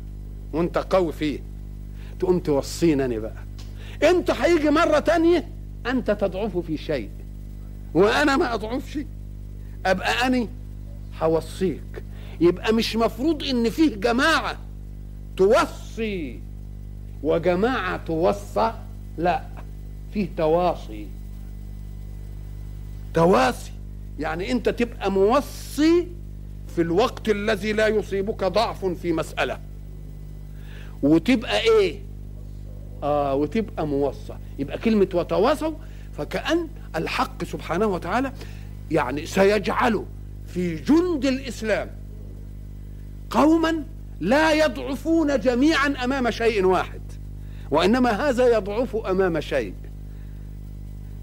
وأنت 0.52 0.78
قوي 0.78 1.12
فيه. 1.12 1.49
تقوم 2.20 2.38
توصيني 2.38 3.18
بقى. 3.18 3.42
أنت 4.02 4.30
هيجي 4.30 4.70
مرة 4.70 4.98
تانية 4.98 5.48
أنت 5.86 6.10
تضعف 6.10 6.58
في 6.58 6.76
شيء 6.76 7.08
وأنا 7.94 8.36
ما 8.36 8.54
أضعفش. 8.54 8.98
أبقى 9.86 10.26
اني 10.26 10.48
هوصيك. 11.20 12.02
يبقى 12.40 12.72
مش 12.72 12.96
مفروض 12.96 13.42
إن 13.42 13.70
فيه 13.70 13.94
جماعة 13.96 14.58
توصي 15.36 16.40
وجماعة 17.22 18.00
توصى 18.06 18.72
لا 19.18 19.42
فيه 20.14 20.28
تواصي. 20.36 21.06
تواسي 23.14 23.72
يعني 24.18 24.52
أنت 24.52 24.68
تبقى 24.68 25.10
موصي 25.12 26.06
في 26.74 26.82
الوقت 26.82 27.28
الذي 27.28 27.72
لا 27.72 27.86
يصيبك 27.86 28.44
ضعف 28.44 28.84
في 28.84 29.12
مسألة. 29.12 29.58
وتبقى 31.02 31.60
إيه؟ 31.60 31.98
آه 33.02 33.34
وتبقى 33.34 33.86
موصى. 33.86 34.34
يبقى 34.58 34.78
كلمة 34.78 35.08
وتواصوا 35.14 35.72
فكأن 36.12 36.68
الحق 36.96 37.44
سبحانه 37.44 37.86
وتعالى 37.86 38.32
يعني 38.90 39.26
سيجعل 39.26 40.04
في 40.46 40.74
جند 40.74 41.24
الإسلام 41.24 41.90
قوما 43.30 43.84
لا 44.20 44.52
يضعفون 44.52 45.38
جميعا 45.40 45.86
أمام 46.04 46.30
شيء 46.30 46.64
واحد 46.64 47.00
وإنما 47.70 48.28
هذا 48.28 48.56
يضعف 48.56 48.96
أمام 48.96 49.40
شيء 49.40 49.74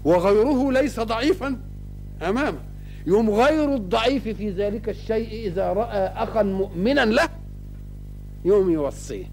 وغيره 0.04 0.72
ليس 0.72 1.00
ضعيفا 1.00 1.60
أمامه 2.22 2.58
يوم 3.06 3.30
غير 3.30 3.74
الضعيف 3.74 4.28
في 4.28 4.50
ذلك 4.50 4.88
الشيء 4.88 5.46
إذا 5.46 5.72
رأى 5.72 5.98
أخا 5.98 6.42
مؤمنا 6.42 7.04
له 7.04 7.28
يوم 8.44 8.70
يوصيه. 8.70 9.24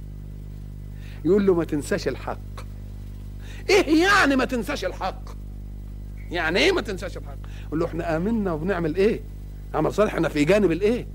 يقول 1.25 1.45
له 1.47 1.53
ما 1.53 1.63
تنساش 1.63 2.07
الحق. 2.07 2.39
إيه 3.69 4.03
يعني 4.03 4.35
ما 4.35 4.45
تنساش 4.45 4.85
الحق؟ 4.85 5.29
يعني 6.31 6.59
إيه 6.59 6.71
ما 6.71 6.81
تنساش 6.81 7.17
الحق؟ 7.17 7.37
يقول 7.67 7.79
له 7.79 7.85
إحنا 7.85 8.15
آمنا 8.15 8.51
وبنعمل 8.51 8.95
إيه؟ 8.95 9.21
عمل 9.73 9.93
صالح. 9.93 10.13
إحنا 10.13 10.29
في 10.29 10.45
جانب 10.45 10.71
الإيه؟ 10.71 11.07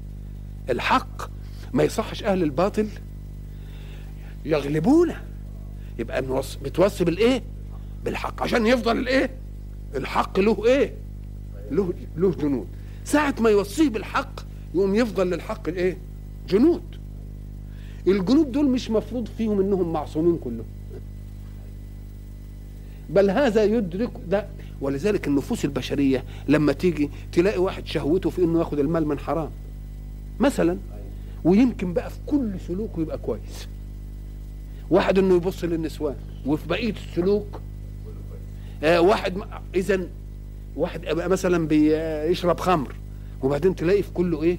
الحق. 0.71 1.31
ما 1.73 1.83
يصحش 1.83 2.25
أهل 2.25 2.43
الباطل 2.43 2.88
يغلبونا. 4.45 5.23
يبقى 5.99 6.43
بتوصي 6.62 7.05
بالإيه؟ 7.05 7.43
بالحق. 8.05 8.43
عشان 8.43 8.67
يفضل 8.67 8.99
الإيه؟ 8.99 9.31
الحق 9.95 10.40
له 10.40 10.67
إيه؟ 10.67 10.95
له 11.71 11.95
له 12.17 12.31
جنود. 12.31 12.69
ساعة 13.05 13.35
ما 13.40 13.50
يوصيه 13.50 13.88
بالحق 13.88 14.40
يقوم 14.75 14.95
يفضل 14.95 15.31
للحق 15.31 15.69
الإيه؟ 15.69 15.99
جنود. 16.49 17.00
الجنود 18.07 18.52
دول 18.52 18.69
مش 18.69 18.90
مفروض 18.90 19.28
فيهم 19.38 19.61
إنهم 19.61 19.92
معصومين 19.92 20.38
كلهم. 20.45 20.66
بل 23.11 23.30
هذا 23.30 23.64
يدرك 23.64 24.11
ده. 24.28 24.47
ولذلك 24.80 25.28
النفوس 25.28 25.64
البشرية 25.64 26.25
لما 26.49 26.73
تيجي 26.73 27.11
تلاقي 27.33 27.59
واحد 27.59 27.87
شهوته 27.87 28.30
في 28.30 28.45
إنه 28.45 28.59
ياخد 28.59 28.78
المال 28.78 29.07
من 29.07 29.19
حرام 29.19 29.50
مثلا. 30.40 30.78
ويمكن 31.45 31.92
بقى 31.92 32.11
في 32.11 32.16
كل 32.26 32.50
سلوكه 32.69 33.00
يبقى 33.02 33.19
كويس. 33.19 33.69
واحد 34.90 35.19
إنه 35.19 35.35
يبص 35.37 35.64
للنسوان 35.64 36.16
وفي 36.47 36.69
بقية 36.69 36.95
السلوك 37.11 37.61
آه 38.83 39.00
واحد 39.00 39.35
اذا 39.75 40.00
واحد 40.76 41.07
مثلا 41.07 41.66
بيشرب 41.69 42.61
خمر 42.61 42.95
وبعدين 43.42 43.76
تلاقي 43.76 44.02
في 44.02 44.11
كله 44.14 44.42
إيه؟ 44.42 44.59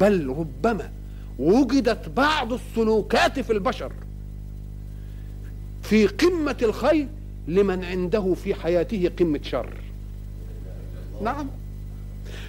بل 0.00 0.26
ربما 0.28 0.90
وجدت 1.38 2.08
بعض 2.08 2.52
السلوكات 2.52 3.40
في 3.40 3.52
البشر 3.52 3.92
في 5.82 6.06
قمة 6.06 6.56
الخير 6.62 7.06
لمن 7.48 7.84
عنده 7.84 8.34
في 8.34 8.54
حياته 8.54 9.10
قمة 9.18 9.40
شر. 9.42 9.72
نعم. 11.22 11.46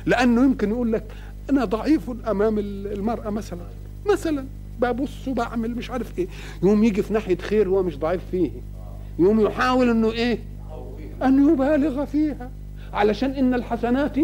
لأنه 0.05 0.43
يمكن 0.43 0.69
يقول 0.69 0.93
لك 0.93 1.03
أنا 1.49 1.65
ضعيف 1.65 2.09
أمام 2.27 2.59
المرأة 2.59 3.29
مثلا. 3.29 3.61
مثلا 4.05 4.45
ببص 4.81 5.27
وبعمل 5.27 5.75
مش 5.75 5.89
عارف 5.91 6.19
إيه. 6.19 6.27
يوم 6.63 6.83
يجي 6.83 7.03
في 7.03 7.13
ناحية 7.13 7.37
خير 7.37 7.69
هو 7.69 7.83
مش 7.83 7.97
ضعيف 7.97 8.21
فيه. 8.31 8.51
يوم 9.19 9.39
يحاول 9.39 9.89
إنه 9.89 10.11
إيه؟ 10.11 10.39
أن 11.23 11.49
يبالغ 11.49 12.05
فيها. 12.05 12.51
علشان 12.93 13.31
إن 13.31 13.53
الحسنات 13.53 14.17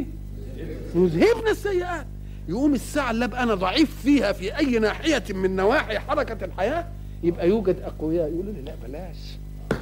يذهبن 0.95 1.47
السيئات. 1.51 2.05
يقوم 2.49 2.73
الساعة 2.73 3.11
اللي 3.11 3.25
أبقى 3.25 3.43
أنا 3.43 3.53
ضعيف 3.55 4.01
فيها 4.03 4.31
في 4.31 4.57
أي 4.57 4.79
ناحية 4.79 5.23
من 5.29 5.55
نواحي 5.55 5.99
حركة 5.99 6.45
الحياة 6.45 6.85
يبقى 7.23 7.49
يوجد 7.49 7.79
أقوياء 7.81 8.29
يقولوا 8.29 8.53
لي 8.53 8.61
لا 8.61 8.73
بلاش. 8.87 9.17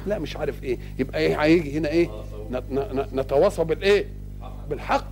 لا 0.06 0.18
مش 0.18 0.36
عارف 0.36 0.64
إيه. 0.64 0.78
يبقى 0.98 1.18
إيه 1.18 1.42
هيجي 1.42 1.78
هنا 1.78 1.88
إيه؟ 1.88 2.08
نتواصى 3.14 3.64
بالإيه؟ 3.64 4.06
بالحق. 4.70 5.06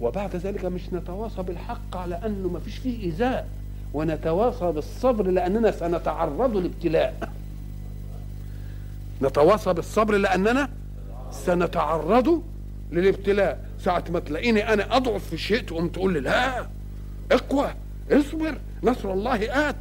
وبعد 0.00 0.36
ذلك 0.36 0.64
مش 0.64 0.92
نتواصى 0.92 1.42
بالحق 1.42 1.96
على 1.96 2.14
أنه 2.26 2.48
ما 2.48 2.60
فيش 2.60 2.76
فيه 2.78 3.02
إيذاء 3.04 3.48
ونتواصى 3.94 4.72
بالصبر 4.72 5.26
لأننا 5.26 5.70
سنتعرض 5.70 6.56
لابتلاء. 6.56 7.30
نتواصى 9.22 9.72
بالصبر 9.72 10.14
لأننا 10.16 10.68
سنتعرض 11.32 12.42
للابتلاء. 12.92 13.64
ساعة 13.84 14.04
ما 14.10 14.18
تلاقيني 14.18 14.72
أنا 14.72 14.96
أضعف 14.96 15.24
في 15.30 15.38
شيء 15.38 15.62
تقوم 15.62 15.88
تقول 15.88 16.12
لي 16.12 16.20
لا. 16.20 16.68
إقوى 17.32 17.74
اصبر 18.10 18.58
نصر 18.82 19.12
الله 19.12 19.68
آت. 19.68 19.76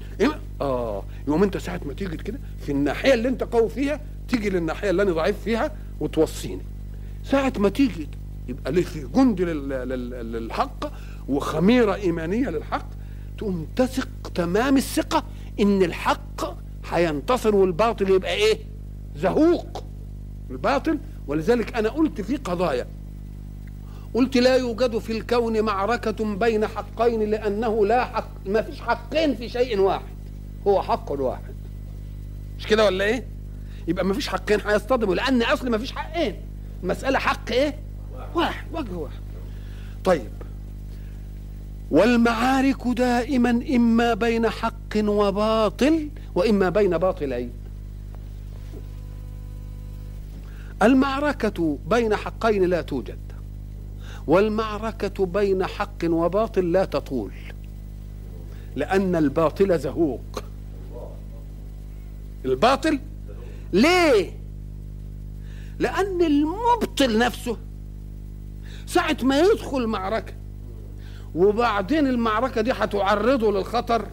آه 0.62 1.04
يوم 1.28 1.44
أنت 1.44 1.58
ساعة 1.58 1.82
ما 1.86 1.94
تيجي 1.94 2.18
كده 2.18 2.40
في 2.60 2.72
الناحية 2.72 3.14
اللي 3.14 3.30
أنت 3.30 3.44
قوي 3.44 3.70
فيها 3.70 4.00
تيجي 4.28 4.50
للناحية 4.50 4.90
اللي 4.90 5.02
أنا 5.04 5.12
ضعيف 5.12 5.40
فيها 5.44 5.72
وتوصيني. 6.00 6.62
ساعة 7.24 7.54
ما 7.58 7.70
تيجي 7.70 8.10
يبقى 8.48 8.72
لي 8.72 8.82
في 8.84 9.08
جند 9.16 9.42
للحق 9.42 10.92
وخميرة 11.30 11.96
إيمانية 11.96 12.50
للحق 12.50 12.90
تقوم 13.38 13.68
تثق 13.76 14.10
تمام 14.36 14.78
الثقة 14.78 15.24
إن 15.60 15.84
الحق 15.84 16.58
هينتصر 16.90 17.56
والباطل 17.56 18.10
يبقى 18.10 18.34
إيه؟ 18.34 18.58
زهوق. 19.16 19.84
الباطل 20.52 21.00
ولذلك 21.28 21.76
أنا 21.76 21.90
قلت 21.90 22.22
في 22.22 22.36
قضايا 22.38 22.88
قلت 24.13 24.38
لا 24.38 24.56
يوجد 24.56 24.97
في 24.97 25.12
الكون 25.17 25.62
معركة 25.62 26.36
بين 26.36 26.67
حقين 26.67 27.30
لأنه 27.30 27.86
لا 27.86 28.06
حق 28.06 28.30
ما 28.45 28.62
فيش 28.62 28.82
حقين 28.82 29.36
في 29.36 29.50
شيء 29.50 29.80
واحد. 29.80 30.06
هو 30.67 30.82
حق 30.82 31.12
واحد. 31.12 31.54
مش 32.60 32.67
كده 32.67 32.86
ولا 32.86 33.06
إيه؟ 33.06 33.24
يبقى 33.88 34.06
ما 34.06 34.13
فيش 34.13 34.28
حقين 34.28 34.60
هيصطدموا 34.65 35.15
لأن 35.15 35.41
أصل 35.41 35.69
ما 35.69 35.78
فيش 35.78 35.91
حقين. 35.91 36.36
المسألة 36.84 37.19
حق 37.19 37.52
إيه؟ 37.52 37.76
واحد 38.36 38.65
وجه 38.74 38.91
واحد. 38.93 39.21
طيب. 40.04 40.32
والمعارك 41.91 42.88
دائما 42.88 43.50
إما 43.76 44.13
بين 44.13 44.50
حق 44.50 44.97
وباطل 44.97 46.10
وإما 46.36 46.69
بين 46.69 46.97
باطلين. 46.97 47.52
المعركة 50.84 51.78
بين 51.89 52.15
حقين 52.15 52.63
لا 52.63 52.82
توجد. 52.82 53.31
والمعركة 54.28 55.26
بين 55.26 55.66
حق 55.66 55.98
وباطل 56.06 56.72
لا 56.72 56.86
تطول 56.86 57.32
لأن 58.76 59.16
الباطل 59.16 59.80
زهوق. 59.80 60.44
الباطل؟ 62.46 63.00
ليه؟ 63.74 64.32
لأن 65.80 66.22
المبطل 66.22 67.18
نفسه 67.18 67.58
ساعة 68.86 69.18
ما 69.24 69.40
يدخل 69.40 69.88
معركة 69.88 70.34
وبعدين 71.36 72.08
المعركة 72.08 72.62
دي 72.62 72.72
هتعرضه 72.72 73.52
للخطر. 73.52 74.06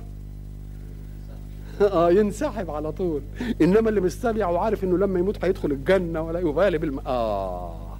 آه 1.81 2.11
ينسحب 2.11 2.71
على 2.71 2.93
طول. 2.93 3.23
إنما 3.63 3.89
اللي 3.89 4.01
مستبيع 4.01 4.49
وعارف 4.49 4.85
إنه 4.85 4.99
لما 4.99 5.19
يموت 5.19 5.45
هيدخل 5.45 5.71
الجنة 5.73 6.21
ولا 6.23 6.41
يبالي 6.41 6.79
بالم 6.79 6.99
آه. 7.07 7.99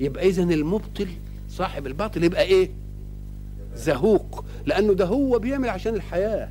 يبقى 0.00 0.28
اذا 0.28 0.42
المبطل 0.42 1.08
صاحب 1.50 1.86
الباطل 1.86 2.24
يبقى 2.24 2.42
إيه؟ 2.42 2.70
زهوق. 3.74 4.44
لأنه 4.66 4.94
ده 4.94 5.04
هو 5.04 5.38
بيعمل 5.38 5.68
عشان 5.68 5.94
الحياة. 5.94 6.48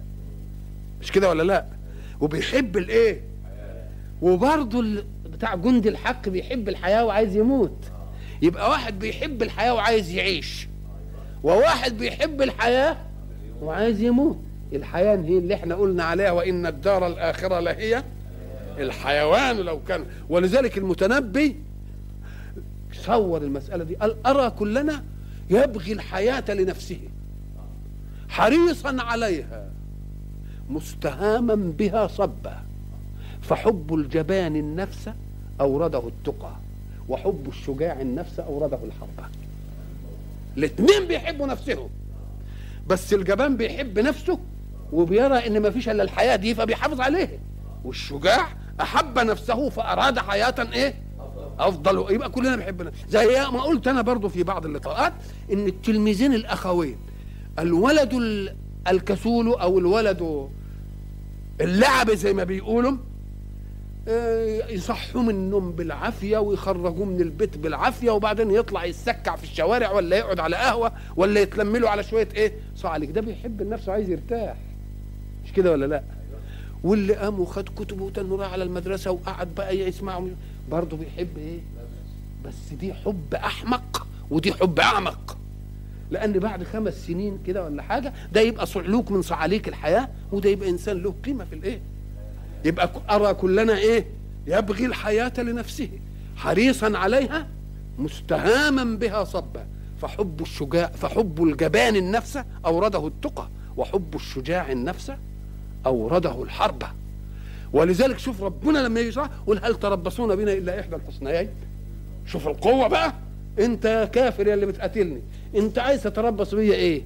مش 1.02 1.12
كده 1.12 1.30
ولا 1.30 1.44
لا؟ 1.44 1.66
وبيحب 2.22 2.78
الإيه؟ 2.78 3.22
وبرضه 4.22 5.04
بتاع 5.26 5.56
جند 5.56 5.88
الحق 5.88 6.30
بيحب 6.30 6.70
الحياة 6.70 7.06
وعايز 7.06 7.36
يموت. 7.36 7.78
يبقى 8.42 8.70
واحد 8.70 9.00
بيحب 9.00 9.44
الحياة 9.44 9.74
وعايز 9.74 10.12
يعيش. 10.12 10.68
وواحد 11.44 11.98
بيحب 11.98 12.42
الحياة 12.42 12.98
وعايز 13.62 14.02
يموت. 14.02 14.38
الحياة 14.74 15.16
هي 15.16 15.38
اللي 15.38 15.54
إحنا 15.54 15.76
قلنا 15.76 16.04
عليها 16.04 16.32
وإن 16.32 16.66
الدار 16.66 17.08
الآخرة 17.08 17.60
لهي 17.60 18.04
الحيوان 18.80 19.58
لو 19.58 19.80
كان. 19.84 20.06
ولذلك 20.30 20.78
المتنبي 20.78 21.56
صور 22.94 23.42
المسألة 23.42 23.84
دي. 23.84 23.96
قال 23.96 24.16
أرى 24.28 24.50
كلنا 24.50 25.04
يبغي 25.50 25.94
الحياة 25.94 26.44
لنفسه. 26.50 27.00
حريصا 28.30 28.96
عليها. 29.00 29.70
مستهاما 30.70 31.56
بها 31.56 32.08
صبا. 32.08 32.64
فحب 33.42 33.94
الجبان 33.94 34.56
النفس 34.56 35.10
أورده 35.62 36.08
التقى. 36.08 36.56
وحب 37.10 37.48
الشجاع 37.48 38.02
النفس 38.02 38.40
أورده 38.40 38.80
الحرب 38.84 39.30
الاثنين 40.58 41.08
بيحبوا 41.08 41.48
نفسهم. 41.48 41.90
بس 42.88 43.14
الجبان 43.14 43.58
بيحب 43.58 44.00
نفسه 44.00 44.40
وبيرى 44.92 45.48
إن 45.48 45.60
ما 45.60 45.70
فيش 45.70 45.90
إلا 45.90 46.04
الحياة 46.04 46.36
دي 46.36 46.56
فبيحافظ 46.56 47.02
عليها 47.02 47.40
والشجاع 47.84 48.48
أحب 48.82 49.20
نفسه 49.20 49.70
فأراد 49.70 50.20
حياة 50.20 50.56
إيه؟ 50.74 50.94
أفضل. 51.60 52.14
يبقى 52.14 52.30
كلنا 52.30 52.56
بنحب 52.56 52.92
زي 53.10 53.28
ما 53.28 53.62
قلت 53.62 53.88
أنا 53.88 54.02
برضو 54.02 54.30
في 54.30 54.44
بعض 54.44 54.66
اللقاءات 54.66 55.14
إن 55.54 55.68
التلميذين 55.68 56.34
الأخوين 56.34 56.98
الولد 57.60 58.14
الكسول 58.88 59.48
أو 59.54 59.80
الولد 59.80 60.50
اللعب 61.62 62.12
زي 62.12 62.34
ما 62.34 62.44
بيقولوا 62.44 62.98
آه، 64.08 64.68
يصحوا 64.70 65.22
من 65.22 65.30
النوم 65.30 65.72
بالعافية 65.72 66.38
ويخرجوه 66.38 67.06
من 67.06 67.22
البيت 67.22 67.58
بالعافية 67.58 68.12
وبعدين 68.12 68.52
يطلع 68.52 68.86
يتسكع 68.86 69.36
في 69.36 69.44
الشوارع 69.44 69.92
ولا 69.92 70.18
يقعد 70.18 70.40
على 70.40 70.56
قهوة 70.56 70.92
ولا 71.16 71.40
يتلملوا 71.42 71.90
على 71.90 72.04
شوية 72.04 72.28
إيه؟ 72.36 72.54
صعلك 72.76 73.10
ده 73.12 73.22
بيحب 73.22 73.62
النفس 73.62 73.90
وعايز 73.90 74.10
يرتاح. 74.10 74.58
مش 75.46 75.52
كده 75.54 75.72
ولا 75.72 75.86
لا؟ 75.86 76.04
واللي 76.84 77.14
قام 77.16 77.40
وخد 77.40 77.70
كتبه 77.70 78.04
وتنه 78.04 78.44
على 78.46 78.64
المدرسة 78.64 79.12
وقعد 79.12 79.48
بقى 79.56 79.80
يسمع 79.80 80.24
برضه 80.72 80.98
بيحب 80.98 81.38
إيه؟ 81.38 81.60
بس 82.46 82.74
دي 82.80 82.94
حب 82.94 83.34
أحمق 83.36 84.08
ودي 84.30 84.54
حب 84.54 84.80
أعمق. 84.80 85.38
لأن 86.12 86.34
بعد 86.40 86.64
خمس 86.64 86.94
سنين 87.08 87.40
كده 87.48 87.64
ولا 87.66 87.84
حاجة 87.84 88.14
ده 88.34 88.42
يبقى 88.42 88.66
صعلوك 88.66 89.12
من 89.12 89.22
صعاليك 89.22 89.68
الحياة 89.68 90.10
وده 90.32 90.50
يبقى 90.50 90.70
إنسان 90.70 90.98
له 91.04 91.14
قيمة 91.26 91.46
في 91.46 91.56
الإيه؟ 91.56 91.82
يبقى 92.66 92.90
أرى 93.10 93.34
كلنا 93.34 93.78
إيه؟ 93.78 94.06
يبغي 94.48 94.86
الحياة 94.86 95.34
لنفسه. 95.38 95.90
حريصا 96.36 96.98
عليها 96.98 97.48
مستهاما 97.98 98.84
بها 98.98 99.24
صبا. 99.24 99.66
فحب 100.02 100.42
الشجاع 100.42 100.88
فحب 100.88 101.44
الجبان 101.44 101.96
النفس 101.96 102.40
أورده 102.66 103.08
التقى 103.08 103.48
وحب 103.78 104.16
الشجاع 104.16 104.72
النفس 104.72 105.12
أورده 105.86 106.44
الحرب. 106.44 106.84
ولذلك 107.74 108.20
شوف 108.20 108.44
ربنا 108.44 108.80
لما 108.80 109.00
يجي 109.00 109.20
قل 109.48 109.60
هل 109.64 109.76
تربصون 109.76 110.36
بنا 110.36 110.54
إلا 110.54 110.80
إحدى 110.80 110.96
الحسنيين؟ 110.96 111.50
شوف 112.26 112.48
القوة 112.48 112.88
بقى. 112.88 113.14
أنت 113.60 113.86
يا 113.86 114.06
كافر 114.06 114.48
يا 114.48 114.54
اللي 114.54 114.66
بتقاتلني. 114.66 115.22
أنت 115.56 115.80
عايز 115.80 116.04
تتربص 116.04 116.56
بيا 116.56 116.74
إيه؟ 116.76 117.02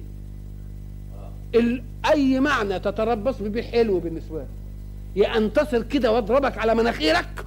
ال... 1.54 1.82
أي 2.12 2.40
معنى 2.40 2.78
تتربص 2.78 3.42
بيه 3.42 3.62
حلو 3.62 3.98
بالنسبة 3.98 4.38
لي 4.38 4.46
يا 5.22 5.36
انتصر 5.36 5.82
كده 5.82 6.12
واضربك 6.12 6.58
على 6.58 6.74
مناخيرك. 6.74 7.46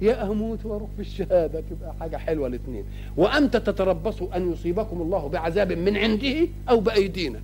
يا 0.00 0.22
أموت 0.22 0.64
وأروح 0.64 0.88
في 0.96 1.02
الشهادة. 1.02 1.62
تبقى 1.70 1.94
حاجة 2.00 2.16
حلوة 2.16 2.46
الاثنين 2.46 2.84
وأنت 3.16 3.56
تتربصوا 3.56 4.36
أن 4.36 4.52
يصيبكم 4.52 5.02
الله 5.02 5.28
بعذاب 5.28 5.72
من 5.72 5.96
عنده 5.96 6.48
أو 6.68 6.80
بأيدينا. 6.80 7.40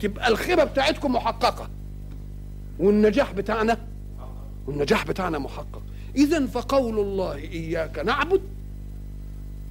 تبقى 0.00 0.28
الخيبة 0.28 0.64
بتاعتكم 0.64 1.12
محققة. 1.14 1.68
والنجاح 2.78 3.32
بتاعنا 3.32 3.78
والنجاح 4.68 5.06
بتاعنا 5.06 5.38
محقق. 5.38 5.82
اذا 6.16 6.46
فقول 6.46 6.98
الله 6.98 7.34
إياك 7.34 7.98
نعبد 7.98 8.40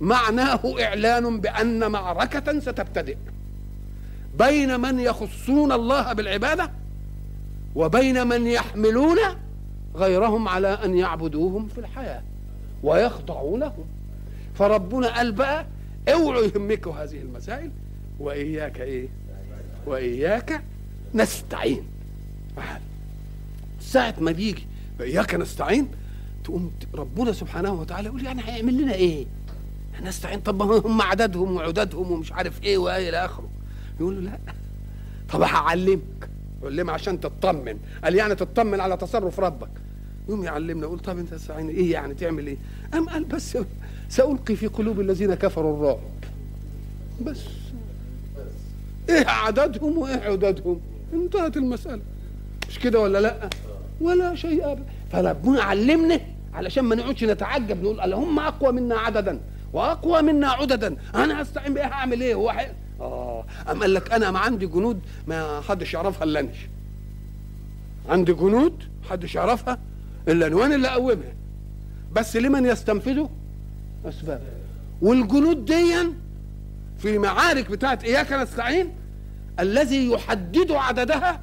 معناه 0.01 0.75
إعلان 0.81 1.39
بأن 1.41 1.91
معركة 1.91 2.59
ستبتدئ 2.59 3.17
بين 4.39 4.79
من 4.79 4.99
يخصون 4.99 5.71
الله 5.71 6.13
بالعبادة 6.13 6.71
وبين 7.75 8.27
من 8.27 8.47
يحملون 8.47 9.17
غيرهم 9.95 10.47
على 10.47 10.67
أن 10.67 10.97
يعبدوهم 10.97 11.67
في 11.67 11.77
الحياة 11.77 12.21
ويخضعوا 12.83 13.57
لهم 13.57 13.85
فربنا 14.55 15.07
قال 15.17 15.31
بقى 15.31 15.65
اوعوا 16.13 16.43
يهمكوا 16.43 16.93
هذه 16.93 17.17
المسائل 17.21 17.71
وإياك 18.19 18.81
إيه؟ 18.81 19.07
وإياك 19.85 20.61
نستعين. 21.13 21.83
ساعة 23.79 24.15
ما 24.19 24.31
بيجي 24.31 24.67
إياك 25.01 25.35
نستعين؟ 25.35 25.87
تقوم 26.43 26.71
ربنا 26.93 27.31
سبحانه 27.31 27.73
وتعالى 27.73 28.07
يقول 28.07 28.25
يعني 28.25 28.41
هيعمل 28.45 28.81
لنا 28.81 28.93
إيه؟ 28.93 29.25
نستعين. 30.03 30.39
طب 30.39 30.61
هم 30.61 31.01
عددهم 31.01 31.55
وعددهم 31.55 32.11
ومش 32.11 32.31
عارف 32.31 32.63
إيه 32.63 32.77
وإلى 32.77 33.25
آخره. 33.25 33.49
يقول 33.99 34.15
له 34.15 34.21
لا. 34.31 34.39
طب 35.29 35.41
هعلمك. 35.41 36.29
علمها 36.63 36.93
عشان 36.93 37.19
تطمن. 37.19 37.77
قال 38.03 38.15
يعني 38.15 38.35
تطمن 38.35 38.79
على 38.79 38.97
تصرف 38.97 39.39
ربك. 39.39 39.69
يوم 40.29 40.43
يعلمنا. 40.43 40.83
يقول 40.85 40.99
طب 40.99 41.17
أنت 41.17 41.33
تستعين 41.33 41.69
إيه 41.69 41.91
يعني 41.91 42.13
تعمل 42.13 42.47
إيه؟ 42.47 42.57
أم 42.93 43.09
قال 43.09 43.23
بس 43.23 43.57
سألقي 44.09 44.55
في 44.55 44.67
قلوب 44.67 44.99
الذين 44.99 45.33
كفروا 45.33 45.75
الرعب. 45.77 45.99
بس. 47.25 47.39
إيه 49.09 49.27
عددهم 49.27 49.97
وإيه 49.97 50.15
عددهم؟ 50.15 50.81
انتهت 51.13 51.57
المسألة. 51.57 52.01
مش 52.69 52.79
كده 52.79 52.99
ولا 52.99 53.21
لأ؟ 53.21 53.49
ولا 54.01 54.35
شيء 54.35 54.71
ابدا. 54.71 54.85
فربنا 55.11 55.61
علمنا 55.63 56.19
علشان 56.53 56.83
ما 56.83 56.95
نقعدش 56.95 57.23
نتعجب 57.23 57.83
نقول 57.83 58.13
هم 58.13 58.39
أقوى 58.39 58.71
منا 58.71 58.95
عددا 58.95 59.39
وأقوى 59.73 60.21
منا 60.21 60.47
عددا. 60.49 60.95
أنا 61.15 61.41
هستعين 61.41 61.73
بايه 61.73 61.85
هعمل 61.85 62.21
إيه؟ 62.21 62.35
هو. 62.35 62.49
آه. 63.01 63.45
أم 63.71 63.81
قال 63.81 63.93
لك 63.93 64.13
أنا 64.13 64.31
ما 64.31 64.39
عندي 64.39 64.67
جنود 64.67 64.99
ما 65.27 65.61
حدش 65.61 65.93
يعرفها 65.93 66.23
إلا 66.23 66.39
اني 66.39 66.49
عندي 68.09 68.33
جنود 68.33 68.83
حدش 69.09 69.35
يعرفها 69.35 69.79
إلا 70.27 70.47
أنا. 70.47 70.75
اللي 70.75 70.87
أقومها. 70.87 71.33
بس 72.13 72.35
لمن 72.35 72.65
يستنفذه 72.65 73.29
اسباب 74.05 74.41
والجنود 75.01 75.65
دي 75.65 75.93
في 76.97 77.17
معارك 77.17 77.71
بتاعت 77.71 78.03
إياك 78.03 78.33
نستعين 78.33 78.89
الذي 79.59 80.11
يحدد 80.11 80.71
عددها 80.71 81.41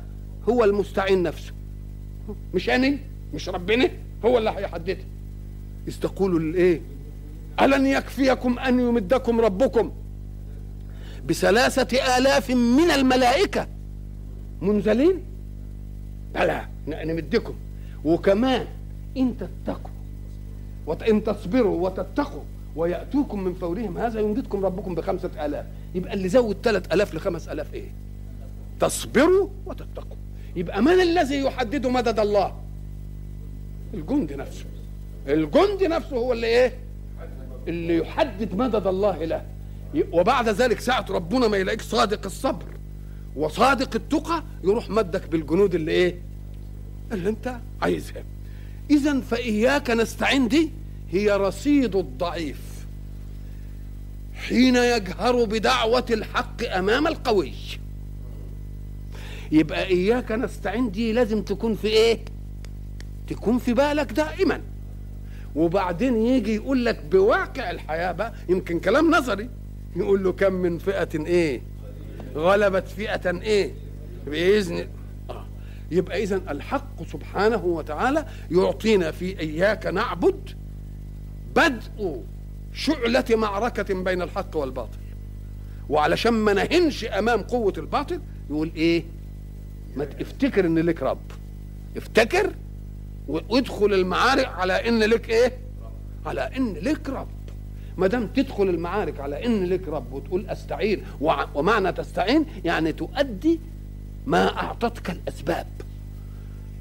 هو 0.49 0.65
المستعين 0.65 1.23
نفسه. 1.23 1.53
مش 2.55 2.71
أنا 2.71 2.97
مش 3.35 3.49
ربنا 3.49 3.91
هو 4.25 4.39
اللي 4.39 4.51
هيحددها. 4.51 5.05
إذ 5.89 6.01
تقولوا 6.01 6.39
الإيه؟ 6.39 6.81
ألن 7.61 7.87
يكفيكم 7.87 8.59
أن 8.59 8.81
يمدكم 8.81 9.41
ربكم؟ 9.41 9.93
بثلاثة 11.29 12.17
آلاف 12.19 12.51
من 12.51 12.91
الملائكة. 12.95 13.67
منزلين؟ 14.63 15.23
بلى 16.35 16.67
نمدكم 16.89 17.55
وكمان 18.05 18.67
إن 19.17 19.35
تتقوا 19.37 19.91
وإن 20.87 21.25
تصبروا 21.25 21.85
وتتقوا 21.89 22.43
ويأتوكم 22.77 23.45
من 23.45 23.55
فورهم. 23.55 23.99
هذا 23.99 24.21
يمددكم 24.21 24.65
ربكم 24.65 24.95
بخمسة 24.95 25.47
آلاف. 25.47 25.67
يبقى 25.95 26.15
اللي 26.15 26.29
زود 26.29 26.57
ثلاث 26.63 26.93
آلاف 26.93 27.15
لخمس 27.15 27.49
آلاف 27.49 27.75
إيه؟ 27.75 27.91
تصبروا 28.81 29.49
وتتقوا. 29.67 30.17
يبقى 30.57 30.83
من 30.83 31.01
الذي 31.01 31.39
يحدد 31.41 31.87
مدد 31.87 32.19
الله؟ 32.19 32.55
الجند 33.95 34.33
نفسه. 34.33 34.65
الجند 35.29 35.83
نفسه 35.83 36.17
هو 36.17 36.33
اللي 36.33 36.47
إيه؟ 36.47 36.73
اللي 37.69 37.97
يحدد 37.97 38.55
مدد 38.55 38.87
الله 38.87 39.25
له. 39.25 39.45
وبعد 40.13 40.49
ذلك 40.49 40.81
ساعة 40.81 41.07
ربنا 41.11 41.49
ما 41.49 41.57
يلاقيك 41.57 41.83
صادق 41.83 42.25
الصبر 42.25 42.67
وصادق 43.37 43.95
التقى 43.95 44.43
يروح 44.65 44.91
مدك 44.91 45.29
بالجنود 45.29 45.75
اللي 45.75 45.93
إيه؟ 45.93 46.17
اللي 47.13 47.29
أنت 47.29 47.57
عايزها. 47.83 48.25
اذا 48.91 49.21
فإياك 49.21 49.91
نستعين 49.91 50.49
دي 50.49 50.71
هي 51.11 51.31
رصيد 51.31 51.97
الضعيف. 51.97 52.61
حين 54.35 54.77
يجهر 54.77 55.45
بدعوة 55.45 56.07
الحق 56.11 56.65
أمام 56.77 57.07
القوي. 57.07 57.53
يبقى 59.53 59.87
إياك 59.87 60.33
نستعين 60.33 60.91
دي 60.91 61.13
لازم 61.13 61.43
تكون 61.43 61.75
في 61.75 61.87
إيه؟ 61.89 62.19
تكون 63.27 63.59
في 63.59 63.75
بالك 63.75 64.13
دائما. 64.13 64.61
وبعدين 65.55 66.17
يجي 66.17 66.55
يقول 66.55 66.85
لك 66.85 67.05
بواقع 67.13 67.71
الحياة 67.71 68.13
بقى 68.13 68.33
يمكن 68.49 68.81
كلام 68.81 69.11
نظري 69.15 69.49
يقول 69.97 70.25
له 70.25 70.33
كم 70.33 70.53
من 70.53 70.79
فئة 70.79 71.27
إيه؟ 71.27 71.63
غلبت 72.35 72.89
فئة 72.89 73.41
إيه؟ 73.43 73.75
بإذن 74.27 74.89
آه. 75.31 75.47
يبقى 75.91 76.23
اذا 76.23 76.37
الحق 76.37 77.03
سبحانه 77.13 77.65
وتعالى 77.65 78.27
يعطينا 78.51 79.11
في 79.11 79.41
إياك 79.41 79.87
نعبد 79.87 80.51
بدء 81.57 82.23
شعلة 82.73 83.25
معركة 83.31 83.95
بين 84.03 84.23
الحق 84.23 84.57
والباطل. 84.57 84.99
وعلشان 85.89 86.33
ما 86.33 86.53
نهنش 86.53 87.05
أمام 87.05 87.43
قوة 87.43 87.73
الباطل 87.79 88.21
يقول 88.51 88.73
إيه؟ 88.77 89.05
ما 89.97 90.07
افتكر 90.21 90.67
إن 90.67 90.79
لك 90.79 91.03
رب. 91.03 91.31
افتكر؟ 91.97 92.53
وادخل 93.29 93.95
المعارك 93.95 94.47
على 94.47 94.89
إن 94.89 94.99
لك 94.99 95.31
إيه؟ 95.31 95.59
على 96.27 96.41
إن 96.41 96.73
لك 96.73 97.09
رب. 97.09 97.29
ما 97.97 98.07
دام 98.07 98.27
تدخل 98.27 98.69
المعارك 98.69 99.21
على 99.21 99.47
إن 99.47 99.65
لك 99.65 99.89
رب 99.89 100.13
وتقول 100.13 100.47
أستعين 100.47 101.03
ومعنى 101.55 101.93
تستعين 101.93 102.47
يعني 102.65 102.93
تؤدي 102.93 103.61
ما 104.27 104.57
أعطتك 104.57 105.11
الأسباب. 105.11 105.67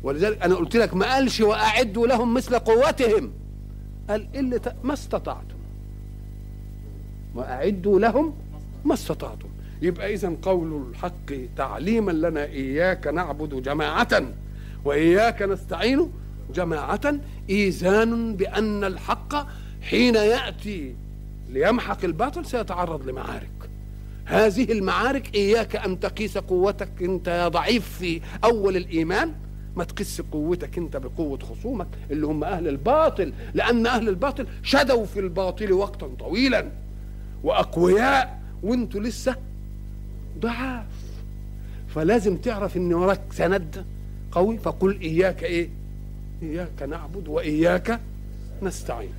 ولذلك 0.04 0.42
أنا 0.42 0.56
قلت 0.56 0.76
لك 0.76 0.94
ما 0.94 1.14
قالش 1.14 1.42
وأعدوا 1.42 2.08
لهم 2.08 2.34
مثل 2.34 2.60
قوتهم. 2.60 3.32
قال 4.10 4.28
إلا 4.36 4.76
ما 4.84 4.94
استطعتم. 4.94 5.58
وأعدوا 7.36 8.00
لهم 8.00 8.34
ما 8.86 8.94
استطعتم. 8.94 9.50
يبقى 9.84 10.14
إذا 10.14 10.36
قول 10.42 10.90
الحق 10.90 11.34
تعليما 11.58 12.12
لنا 12.12 12.46
إياك 12.46 13.08
نعبد 13.08 13.62
جماعة 13.62 14.24
وإياك 14.86 15.42
نستعين 15.42 16.12
جماعة. 16.54 17.20
إيذان 17.50 18.36
بأن 18.36 18.84
الحق 18.84 19.48
حين 19.82 20.16
يأتي 20.16 20.96
ليمحق 21.50 22.06
الباطل 22.06 22.46
سيتعرض 22.46 23.10
لمعارك. 23.10 23.70
هذه 24.26 24.72
المعارك 24.72 25.36
إياك 25.36 25.76
أن 25.76 26.00
تقيس 26.00 26.38
قوتك 26.38 26.92
أنت 27.02 27.28
يا 27.28 27.48
ضعيف 27.48 27.98
في 28.00 28.22
أول 28.44 28.78
الإيمان. 28.78 29.34
ما 29.76 29.84
تقيس 29.84 30.22
قوتك 30.22 30.78
أنت 30.78 30.98
بقوة 30.98 31.40
خصومك 31.40 31.88
اللي 32.12 32.26
هم 32.28 32.44
أهل 32.44 32.68
الباطل 32.68 33.34
لأن 33.54 33.88
أهل 33.88 34.10
الباطل 34.10 34.48
شدوا 34.64 35.06
في 35.06 35.20
الباطل 35.20 35.72
وقتا 35.72 36.08
طويلا 36.20 36.72
وأقوياء 37.44 38.42
وأنتوا 38.64 39.02
لسه 39.02 39.36
ضعاف 40.44 40.86
فلازم 41.96 42.38
تعرف 42.38 42.78
إن 42.78 42.94
وراك 42.94 43.22
سند 43.32 43.86
قوي 44.32 44.58
فقل 44.58 45.02
إياك 45.02 45.44
إيه؟ 45.44 45.70
إياك 46.44 46.84
نعبد 46.90 47.28
وإياك 47.28 48.00
نستعين. 48.62 49.14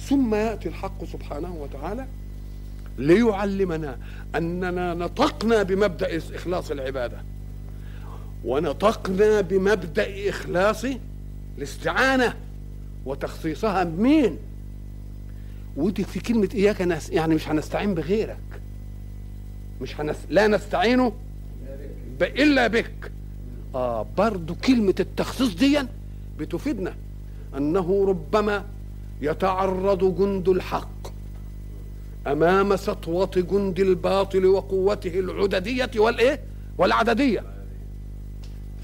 ثم 0.00 0.34
يأتي 0.34 0.68
الحق 0.68 1.04
سبحانه 1.04 1.54
وتعالى 1.54 2.06
ليعلمنا 2.98 3.98
أننا 4.34 4.94
نطقنا 4.94 5.62
بمبدأ 5.62 6.16
إخلاص 6.16 6.70
العبادة. 6.70 7.22
ونطقنا 8.44 9.40
بمبدأ 9.40 10.28
إخلاص 10.28 10.84
الاستعانة 11.58 12.34
وتخصيصها 13.04 13.84
بمين 13.84 14.36
ودي 15.76 16.04
في 16.04 16.20
كلمة 16.20 16.48
إياك 16.54 16.82
نس 16.82 17.10
يعني 17.10 17.34
مش 17.34 17.48
هنستعين 17.48 17.94
بغيرك. 17.94 18.59
مش 19.82 20.00
هنس... 20.00 20.16
لا 20.28 20.46
نستعين 20.46 21.08
ب... 22.20 22.22
إلا 22.22 22.66
بك. 22.66 23.12
آه 23.74 24.06
برضو 24.18 24.54
كلمة 24.54 24.94
التخصيص 25.00 25.54
دي 25.54 25.78
بتفيدنا 26.38 26.94
أنه 27.56 28.04
ربما 28.08 28.64
يتعرض 29.20 30.18
جند 30.18 30.48
الحق 30.48 31.08
أمام 32.26 32.76
سطوة 32.76 33.30
جند 33.36 33.80
الباطل 33.80 34.46
وقوته 34.46 35.18
العددية 35.18 35.90
والإيه؟ 35.96 36.40
والعددية. 36.78 37.44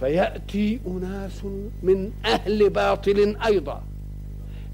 فيأتي 0.01 0.81
أناس 0.87 1.45
من 1.83 2.13
أهل 2.25 2.71
باطل 2.71 3.37
أيضا 3.47 3.83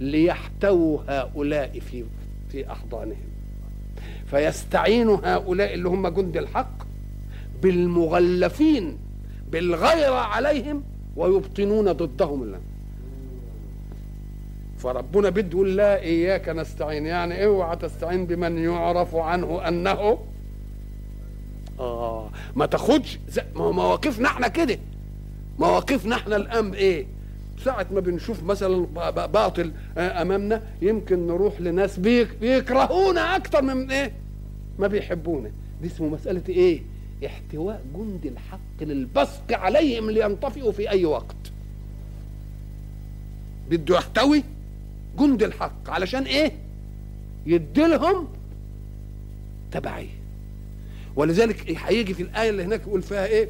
ليحتووا 0.00 0.98
هؤلاء 1.08 1.78
في 1.80 2.04
في 2.48 2.72
أحضانهم. 2.72 3.31
فيستعين 4.32 5.08
هؤلاء 5.08 5.74
اللي 5.74 5.88
هم 5.88 6.08
جند 6.08 6.36
الحق 6.36 6.72
بالمغلفين 7.62 8.98
بالغيرة 9.50 10.14
عليهم 10.14 10.82
ويبطنون 11.16 11.92
ضدهم 11.92 12.42
الله 12.42 12.60
فربنا 14.78 15.30
بده 15.30 15.64
لا 15.64 16.00
إياك 16.00 16.48
نستعين. 16.48 17.06
يعني 17.06 17.44
اوعى 17.44 17.76
تستعين 17.76 18.26
بمن 18.26 18.58
يعرف 18.58 19.14
عنه 19.14 19.68
أنه؟ 19.68 20.18
آه 21.80 22.30
ما 22.56 22.66
تاخدش. 22.66 23.18
مواقفنا 23.56 24.28
إحنا 24.28 24.48
كده. 24.48 24.78
مواقفنا 25.58 26.16
إحنا 26.16 26.36
الآن 26.36 26.74
إيه؟ 26.74 27.06
ساعة 27.64 27.86
ما 27.92 28.00
بنشوف 28.00 28.42
مثلا 28.42 28.76
باطل 29.26 29.72
أمامنا 29.98 30.62
يمكن 30.82 31.26
نروح 31.26 31.60
لناس 31.60 31.98
بيكرهونا 31.98 33.36
أكتر 33.36 33.62
من 33.62 33.90
إيه؟ 33.90 34.12
ما 34.78 34.86
بيحبونا. 34.86 35.50
دي 35.82 35.88
اسمه 35.88 36.08
مسألة 36.08 36.42
إيه؟ 36.48 36.82
احتواء 37.26 37.82
جند 37.96 38.26
الحق 38.26 38.58
للبصق 38.82 39.42
عليهم 39.52 40.10
لينطفئوا 40.10 40.72
في 40.72 40.90
أي 40.90 41.04
وقت. 41.04 41.36
بده 43.70 43.96
يحتوي 43.96 44.44
جند 45.18 45.42
الحق 45.42 45.90
علشان 45.90 46.22
إيه؟ 46.22 46.52
يديلهم 47.46 48.28
تبعيه 49.72 50.08
ولذلك 51.16 51.76
هيجي 51.86 52.14
في 52.14 52.22
الآية 52.22 52.50
اللي 52.50 52.64
هناك 52.64 52.80
يقول 52.80 53.02
فيها 53.02 53.26
إيه؟ 53.26 53.48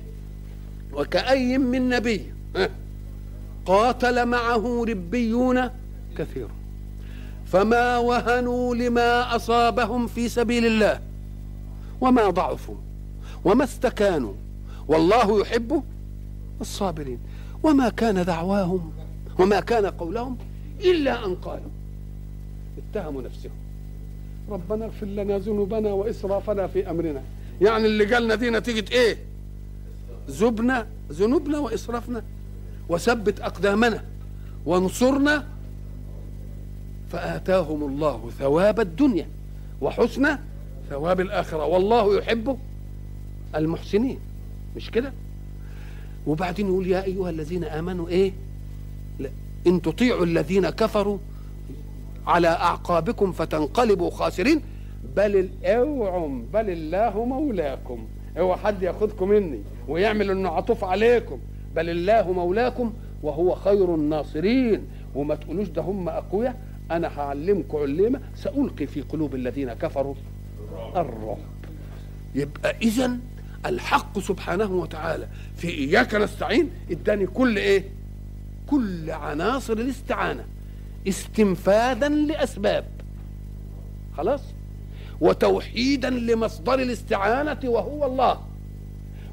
وكأي 0.92 1.58
من 1.58 1.88
نبي 1.88 2.26
قاتل 3.66 4.26
معه 4.26 4.84
ربيون 4.88 5.70
كثير. 6.18 6.48
فما 7.46 7.98
وهنوا 7.98 8.74
لما 8.74 9.36
أصابهم 9.36 10.06
في 10.06 10.28
سبيل 10.28 10.66
الله. 10.66 11.00
وما 12.00 12.30
ضعفوا. 12.30 12.74
وما 13.44 13.64
استكانوا. 13.64 14.32
والله 14.88 15.40
يحب 15.40 15.82
الصابرين. 16.60 17.18
وما 17.62 17.88
كان 17.88 18.24
دعواهم. 18.24 18.92
وما 19.38 19.60
كان 19.60 19.86
قولهم 19.86 20.38
إلا 20.80 21.26
أن 21.26 21.34
قالوا. 21.34 21.70
اتهموا 22.78 23.22
نفسهم. 23.22 23.52
ربنا 24.50 24.84
اغفر 24.84 25.06
لنا 25.06 25.38
ذنوبنا 25.38 25.92
وإسرافنا 25.92 26.66
في 26.66 26.90
أمرنا. 26.90 27.22
يعني 27.60 27.86
اللي 27.86 28.14
قالنا 28.14 28.34
دي 28.34 28.50
نتيجة 28.50 28.92
إيه؟ 28.92 29.18
ذبنا 30.30 30.86
ذنوبنا 31.12 31.58
وإسرافنا. 31.58 32.22
وثبت 32.88 33.40
أقدامنا 33.40 34.04
وانصرنا 34.66 35.46
فآتاهم 37.12 37.82
الله 37.82 38.30
ثواب 38.38 38.80
الدنيا 38.80 39.28
وحسن 39.80 40.38
ثواب 40.90 41.20
الآخرة. 41.20 41.66
والله 41.66 42.18
يحب 42.18 42.58
المحسنين. 43.54 44.18
مش 44.76 44.90
كده؟ 44.90 45.12
وبعدين 46.26 46.66
يقول 46.66 46.86
يا 46.86 47.04
أيها 47.04 47.30
الذين 47.30 47.64
آمنوا 47.64 48.08
إيه؟ 48.08 48.32
لا 49.18 49.30
إن 49.66 49.82
تطيعوا 49.82 50.24
الذين 50.24 50.70
كفروا 50.70 51.18
على 52.26 52.48
أعقابكم 52.48 53.32
فتنقلبوا 53.32 54.10
خاسرين. 54.10 54.62
بل 55.16 55.48
اوعوا 55.64 56.42
بل 56.52 56.70
الله 56.70 57.24
مولاكم. 57.24 58.06
أوعى 58.38 58.58
حد 58.58 58.82
ياخدكم 58.82 59.28
مني 59.28 59.60
ويعمل 59.88 60.30
إنه 60.30 60.48
عطوف 60.48 60.84
عليكم. 60.84 61.38
بل 61.76 61.90
الله 61.90 62.32
مولاكم 62.32 62.92
وهو 63.22 63.54
خير 63.54 63.94
الناصرين. 63.94 64.86
وما 65.14 65.34
تقولوش 65.34 65.68
ده 65.68 65.82
هم 65.82 66.08
أقوياء. 66.08 66.60
أنا 66.90 67.20
هعلمكم 67.20 67.78
علمه 67.78 68.20
سألقي 68.34 68.86
في 68.86 69.00
قلوب 69.00 69.34
الذين 69.34 69.72
كفروا 69.72 70.14
الرعب. 70.96 71.38
يبقى 72.34 72.76
اذا 72.82 73.16
الحق 73.66 74.18
سبحانه 74.18 74.72
وتعالى 74.72 75.28
في 75.56 75.68
إياك 75.68 76.14
نستعين. 76.14 76.70
إداني 76.90 77.26
كل 77.26 77.56
إيه؟ 77.56 77.84
كل 78.66 79.10
عناصر 79.10 79.72
الاستعانة. 79.72 80.44
استنفاذا 81.08 82.08
لأسباب. 82.08 82.84
خلاص؟ 84.16 84.42
وتوحيدا 85.20 86.10
لمصدر 86.10 86.74
الاستعانة 86.74 87.58
وهو 87.64 88.06
الله. 88.06 88.40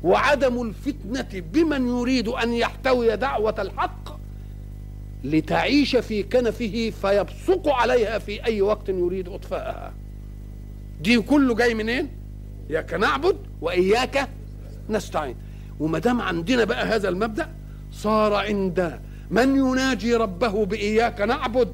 وعدم 0.03 0.61
الفتنة 0.61 1.43
بمن 1.53 1.87
يريد 1.87 2.27
أن 2.27 2.53
يحتوي 2.53 3.15
دعوة 3.15 3.55
الحق 3.61 4.19
لتعيش 5.23 5.95
في 5.95 6.23
كنفه 6.23 6.93
فيبصق 7.01 7.67
عليها 7.67 8.19
في 8.19 8.45
أي 8.45 8.61
وقت 8.61 8.89
يريد 8.89 9.29
إطفاءها. 9.29 9.93
دي 11.01 11.21
كله 11.21 11.55
جاي 11.55 11.73
منين؟ 11.73 12.09
إياك 12.69 12.93
نعبد 12.93 13.37
وإياك 13.61 14.29
نستعين. 14.89 15.35
وما 15.79 15.99
دام 15.99 16.21
عندنا 16.21 16.63
بقى 16.63 16.85
هذا 16.85 17.09
المبدأ 17.09 17.49
صار 17.91 18.33
عند 18.33 18.99
من 19.31 19.55
يناجي 19.55 20.15
ربه 20.15 20.65
بإياك 20.65 21.21
نعبد 21.21 21.73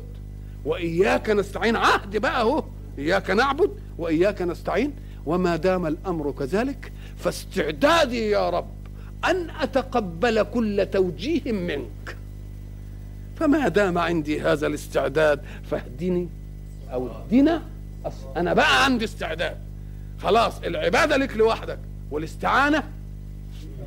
وإياك 0.66 1.30
نستعين. 1.30 1.76
عهد 1.76 2.18
بقى 2.18 2.42
أهو. 2.42 2.64
إياك 2.98 3.30
نعبد 3.30 3.72
وإياك 3.98 4.42
نستعين. 4.42 4.94
وما 5.26 5.56
دام 5.56 5.86
الأمر 5.88 6.32
كذلك 6.32 6.92
فاستعدادي 7.26 8.30
يا 8.30 8.50
رب 8.50 8.70
أن 9.26 9.50
أتقبل 9.50 10.44
كل 10.44 10.88
توجيه 10.92 11.52
منك. 11.52 12.18
فما 13.40 13.68
دام 13.68 13.98
عندي 13.98 14.42
هذا 14.42 14.68
الاستعداد 14.68 15.42
فاهدني 15.72 16.30
أو 16.92 17.08
اهدنا. 17.08 17.62
أنا 18.38 18.54
بقى 18.54 18.86
عندي 18.86 19.06
استعداد. 19.06 19.58
خلاص 20.20 20.60
العبادة 20.60 21.18
لك 21.18 21.38
لوحدك 21.38 21.80
والاستعانة 22.12 22.84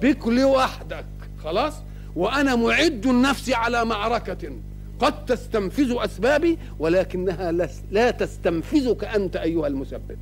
بك 0.03 0.27
لوحدك. 0.27 1.05
خلاص؟ 1.45 1.75
وأنا 2.17 2.57
معد 2.57 3.07
نفسي 3.07 3.55
على 3.55 3.85
معركة 3.85 4.53
قد 5.01 5.27
تستنفذ 5.27 5.97
أسبابي 5.99 6.59
ولكنها 6.79 7.53
لا 7.91 8.11
تستنفذك 8.11 9.05
أنت 9.05 9.37
أيها 9.37 9.67
المسبب. 9.67 10.19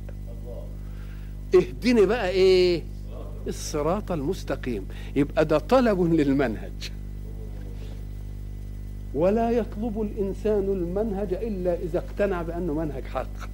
اهدني 1.55 2.05
بقى 2.05 2.29
إيه؟ 2.29 2.83
الصراط 3.47 4.11
المستقيم. 4.11 4.87
يبقى 5.15 5.45
ده 5.45 5.57
طلب 5.57 6.01
للمنهج. 6.13 6.91
ولا 9.13 9.51
يطلب 9.51 10.01
الإنسان 10.01 10.63
المنهج 10.63 11.33
إلا 11.33 11.73
إذا 11.73 11.97
اقتنع 11.99 12.41
بأنه 12.41 12.73
منهج 12.73 13.03
حق. 13.03 13.49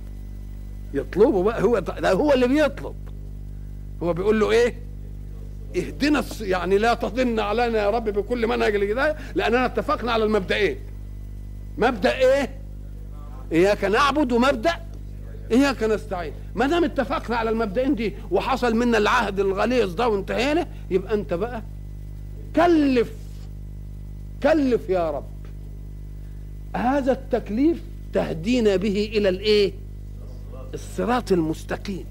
يطلبه 0.93 1.43
بقى 1.43 1.63
هو 1.63 1.79
ده 1.79 2.11
هو 2.11 2.33
اللي 2.33 2.47
بيطلب. 2.47 2.95
هو 4.03 4.13
بيقول 4.13 4.39
له 4.39 4.51
إيه؟ 4.51 4.73
اهدنا 5.75 6.23
يعني 6.41 6.77
لا 6.77 6.93
تضن 6.93 7.39
علينا 7.39 7.79
يا 7.83 7.89
رب 7.89 8.09
بكل 8.09 8.47
منهج 8.47 8.75
الهدايه 8.75 9.15
لأننا 9.35 9.65
اتفقنا 9.65 10.11
على 10.11 10.23
المبدئين 10.23 10.77
مبدأ 11.77 12.17
إيه؟ 12.17 12.49
إياك 13.51 13.83
نعبد 13.83 14.31
ومبدا 14.31 14.73
إياك 15.51 15.83
نستعين. 15.83 16.33
ما 16.55 16.67
دام 16.67 16.83
اتفقنا 16.83 17.35
على 17.37 17.49
المبدئين 17.49 17.95
دي 17.95 18.13
وحصل 18.31 18.75
منا 18.75 18.97
العهد 18.97 19.39
الغليظ 19.39 19.93
ده 19.95 20.07
وانتهينا 20.07 20.67
يبقى 20.91 21.13
انت 21.13 21.33
بقى 21.33 21.63
كلف 22.55 23.11
كلف 24.43 24.89
يا 24.89 25.11
رب. 25.11 25.25
هذا 26.75 27.11
التكليف 27.11 27.81
تهدينا 28.13 28.75
به 28.75 29.11
إلى 29.13 29.29
الإيه؟ 29.29 29.73
الصراط 30.73 31.31
المستقيم. 31.31 32.05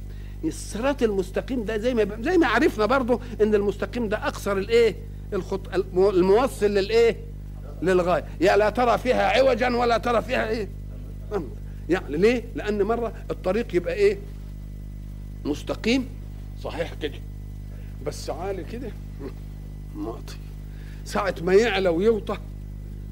الصراط 0.44 1.02
المستقيم 1.02 1.64
ده 1.64 1.76
زي 1.78 1.94
ما 1.94 2.22
زي 2.22 2.38
ما 2.38 2.46
عرفنا 2.46 2.86
برضه 2.86 3.20
إن 3.42 3.54
المستقيم 3.54 4.08
ده 4.08 4.16
أقصر 4.26 4.52
الإيه؟ 4.52 4.94
الخط 5.32 5.74
الموصل 5.96 6.66
للإيه؟ 6.66 7.16
للغاية. 7.82 8.24
يا 8.40 8.56
لا 8.56 8.70
ترى 8.70 8.98
فيها 8.98 9.22
عوجا 9.38 9.76
ولا 9.76 9.98
ترى 9.98 10.22
فيها 10.22 10.48
إيه؟ 10.48 10.68
يعني 11.88 12.16
ليه؟ 12.16 12.44
لأن 12.54 12.82
مرة 12.82 13.12
الطريق 13.30 13.74
يبقى 13.76 13.94
إيه؟ 13.94 14.18
مستقيم. 15.44 16.06
صحيح 16.62 16.94
كده. 16.94 17.14
بس 18.06 18.30
عالي 18.30 18.64
كده. 18.64 18.90
ماطي 19.96 20.34
ساعة 21.04 21.34
ما 21.42 21.54
يعلى 21.54 21.88
ويوطى 21.88 22.36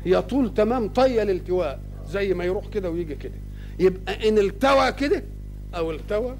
هي 0.05 0.23
طول 0.23 0.55
تمام 0.55 0.89
طية 0.89 1.23
للتواء 1.23 1.81
زي 2.09 2.35
ما 2.35 2.45
يروح 2.45 2.67
كده 2.69 2.91
ويجي 2.91 3.15
كده. 3.15 3.35
يبقى 3.79 4.29
إن 4.29 4.39
التوى 4.39 4.93
كده 4.93 5.23
أو 5.75 5.91
التوى 5.91 6.37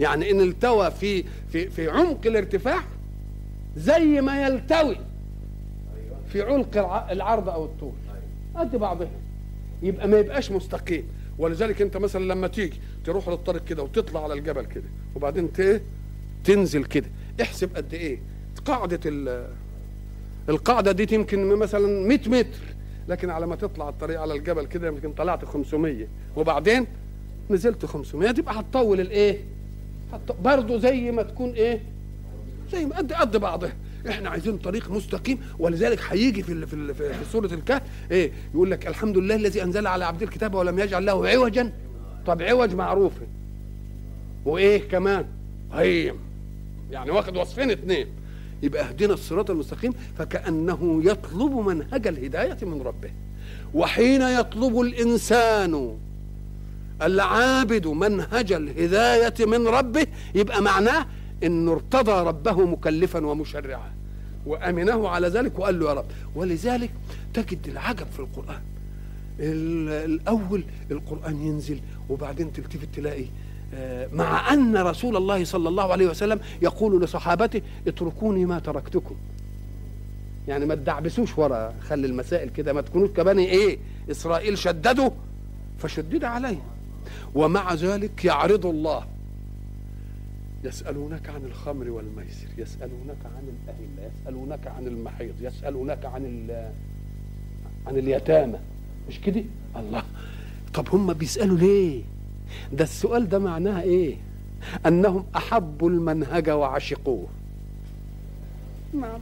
يعني 0.00 0.30
إن 0.30 0.40
التوى 0.40 0.90
في 0.90 1.24
في 1.52 1.70
في 1.70 1.88
عمق 1.90 2.26
الارتفاع 2.26 2.80
زي 3.76 4.20
ما 4.20 4.42
يلتوي 4.46 4.96
في 6.28 6.42
عمق 6.42 6.76
العرض 7.10 7.48
أو 7.48 7.64
الطول. 7.64 7.92
قد 8.54 8.76
بعضها 8.76 9.10
يبقى 9.82 10.08
ما 10.08 10.18
يبقاش 10.18 10.50
مستقيم. 10.50 11.04
ولذلك 11.38 11.82
انت 11.82 11.96
مثلا 11.96 12.24
لما 12.24 12.46
تيجي 12.48 12.80
تروح 13.04 13.28
للطريق 13.28 13.64
كده 13.64 13.82
وتطلع 13.82 14.22
على 14.24 14.34
الجبل 14.34 14.64
كده 14.66 14.84
وبعدين 15.14 15.48
تنزل 16.44 16.84
كده. 16.84 17.06
احسب 17.42 17.76
قد 17.76 17.94
إيه؟ 17.94 18.18
قاعدة 18.64 19.00
القاعدة 20.48 20.92
دي 20.92 21.14
يمكن 21.14 21.46
مثلا 21.56 22.08
100 22.08 22.18
متر 22.28 22.58
لكن 23.08 23.30
على 23.30 23.46
ما 23.46 23.56
تطلع 23.56 23.88
الطريق 23.88 24.20
على 24.20 24.34
الجبل 24.34 24.66
كده 24.66 24.88
يمكن 24.88 25.12
طلعت 25.12 25.44
500 25.44 26.06
وبعدين 26.36 26.86
نزلت 27.50 27.86
500 27.86 28.30
تبقى 28.30 28.60
هتطول 28.60 29.00
الإيه؟ 29.00 29.38
برضه 30.44 30.78
زي 30.78 31.10
ما 31.10 31.22
تكون 31.22 31.50
إيه؟ 31.50 31.80
زي 32.72 32.84
ما 32.86 32.96
قد 32.96 33.12
قد 33.12 33.36
بعضها. 33.36 33.72
إحنا 34.08 34.30
عايزين 34.30 34.56
طريق 34.58 34.90
مستقيم 34.90 35.38
ولذلك 35.58 36.00
هيجي 36.08 36.42
في 36.42 36.66
في 36.66 36.94
في 36.94 37.12
سورة 37.32 37.54
الكهف 37.54 37.82
إيه 38.10 38.32
يقول 38.54 38.70
لك 38.70 38.86
الحمد 38.86 39.18
لله 39.18 39.34
الذي 39.34 39.62
أنزل 39.62 39.86
على 39.86 40.04
عبد 40.04 40.22
الكتاب 40.22 40.54
ولم 40.54 40.78
يجعل 40.78 41.06
له 41.06 41.28
عوجا. 41.28 41.72
طب 42.26 42.42
عوج 42.42 42.74
معروف 42.74 43.12
وإيه 44.44 44.88
كمان؟ 44.88 45.24
هيم 45.72 46.16
يعني 46.90 47.10
واخد 47.10 47.36
وصفين 47.36 47.70
اثنين 47.70 48.06
يبقى 48.62 48.88
اهدنا 48.88 49.14
الصراط 49.14 49.50
المستقيم 49.50 49.92
فكأنه 50.18 51.00
يطلب 51.04 51.52
منهج 51.52 52.06
الهداية 52.06 52.56
من 52.62 52.82
ربه. 52.82 53.10
وحين 53.74 54.22
يطلب 54.22 54.80
الإنسان 54.80 55.96
العابد 57.02 57.86
منهج 57.86 58.52
الهداية 58.52 59.46
من 59.46 59.66
ربه 59.68 60.06
يبقى 60.34 60.62
معناه 60.62 61.06
انه 61.44 61.72
ارتضى 61.72 62.28
ربه 62.28 62.66
مكلفا 62.66 63.26
ومشرعا. 63.26 63.93
وأمنه 64.46 65.08
على 65.08 65.28
ذلك 65.28 65.58
وقال 65.58 65.80
له 65.80 65.88
يا 65.88 65.92
رب. 65.94 66.06
ولذلك 66.36 66.90
تجد 67.34 67.68
العجب 67.68 68.06
في 68.06 68.20
القرآن. 68.20 68.62
الأول 69.40 70.64
القرآن 70.90 71.42
ينزل 71.42 71.80
وبعدين 72.08 72.52
تلتفت 72.52 72.88
تلاقي 72.94 73.24
مع 74.12 74.52
أن 74.52 74.76
رسول 74.76 75.16
الله 75.16 75.44
صلى 75.44 75.68
الله 75.68 75.92
عليه 75.92 76.06
وسلم 76.06 76.40
يقول 76.62 77.02
لصحابته 77.02 77.62
اتركوني 77.86 78.44
ما 78.44 78.58
تركتكم. 78.58 79.14
يعني 80.48 80.66
ما 80.66 80.74
تدعبسوش 80.74 81.38
ورا 81.38 81.74
خلي 81.88 82.06
المسائل 82.06 82.48
كده 82.50 82.72
ما 82.72 82.80
تكونوش 82.80 83.10
كبني 83.10 83.50
إيه 83.50 83.78
إسرائيل 84.10 84.58
شددوا 84.58 85.10
فشدد 85.78 86.24
عليه 86.24 86.58
ومع 87.34 87.74
ذلك 87.74 88.24
يعرض 88.24 88.66
الله 88.66 89.04
يسألونك 90.64 91.28
عن 91.28 91.44
الخمر 91.44 91.90
والميسر 91.90 92.46
يسألونك 92.58 93.16
عن 93.36 93.42
الأهلة 93.48 94.10
يسألونك 94.20 94.66
عن 94.66 94.86
المحيض 94.86 95.34
يسألونك 95.40 96.04
عن 96.04 96.48
عن 97.86 97.96
اليتامى. 97.96 98.58
مش 99.08 99.20
كده؟ 99.20 99.44
الله. 99.76 100.02
طب 100.74 100.88
هم 100.92 101.12
بيسألوا 101.12 101.58
ليه؟ 101.58 102.02
ده 102.72 102.84
السؤال 102.84 103.28
ده 103.28 103.38
معناه 103.38 103.82
إيه؟ 103.82 104.16
أنهم 104.86 105.24
أحبوا 105.36 105.90
المنهج 105.90 106.50
وعشقوه. 106.50 107.26
نعم. 108.94 109.20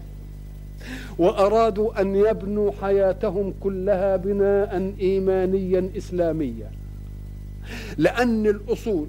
وأرادوا 1.18 2.00
أن 2.00 2.16
يبنوا 2.16 2.72
حياتهم 2.82 3.54
كلها 3.60 4.16
بناء 4.16 4.94
ايمانيا 5.00 5.90
اسلاميا. 5.96 6.70
لأن 7.98 8.46
الأصول 8.46 9.08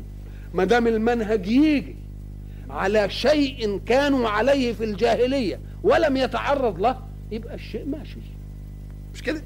ما 0.54 0.64
دام 0.64 0.88
المنهج 0.88 1.48
يجي 1.48 1.96
على 2.70 3.10
شيء 3.10 3.78
كانوا 3.86 4.30
عليه 4.30 4.74
في 4.74 4.84
الجاهلية 4.84 5.60
ولم 5.84 6.18
يتعرض 6.18 6.80
له 6.80 7.00
يبقى 7.32 7.56
الشيء 7.56 7.86
ماشي. 7.86 8.18
مش 9.14 9.24
كده؟ 9.24 9.42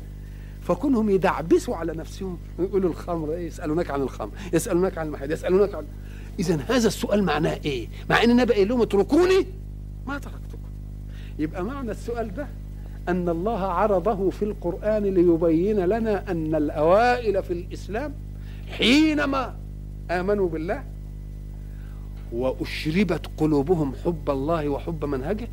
فكونهم 0.61 1.09
يدعبسوا 1.09 1.75
على 1.75 1.93
نفسهم 1.93 2.37
يقولوا 2.59 2.89
الخمر 2.89 3.33
إيه؟ 3.33 3.47
يسألونك 3.47 3.91
عن 3.91 4.01
الخمر 4.01 4.31
يسألونك 4.53 4.97
عن 4.97 5.07
المحيط 5.07 5.31
يسألونك 5.31 5.75
عن 5.75 5.85
اذا 6.39 6.55
هذا 6.69 6.87
السؤال 6.87 7.23
معناه 7.23 7.59
إيه؟ 7.65 7.87
مع 8.09 8.23
إن 8.23 8.29
النبي 8.31 8.53
قال 8.53 8.67
لهم 8.67 8.81
اتركوني 8.81 9.45
ما 10.07 10.17
تركتكم. 10.19 10.57
يبقى 11.39 11.63
معنى 11.63 11.91
السؤال 11.91 12.33
ده 12.33 12.47
أن 13.09 13.29
الله 13.29 13.59
عرضه 13.59 14.29
في 14.29 14.45
القرآن 14.45 15.03
ليبين 15.03 15.79
لنا 15.79 16.31
أن 16.31 16.55
الأوائل 16.55 17.43
في 17.43 17.53
الإسلام 17.53 18.13
حينما 18.77 19.55
آمنوا 20.11 20.49
بالله 20.49 20.83
وأشربت 22.31 23.25
قلوبهم 23.37 23.93
حب 24.05 24.29
الله 24.29 24.69
وحب 24.69 25.05
منهجه 25.05 25.47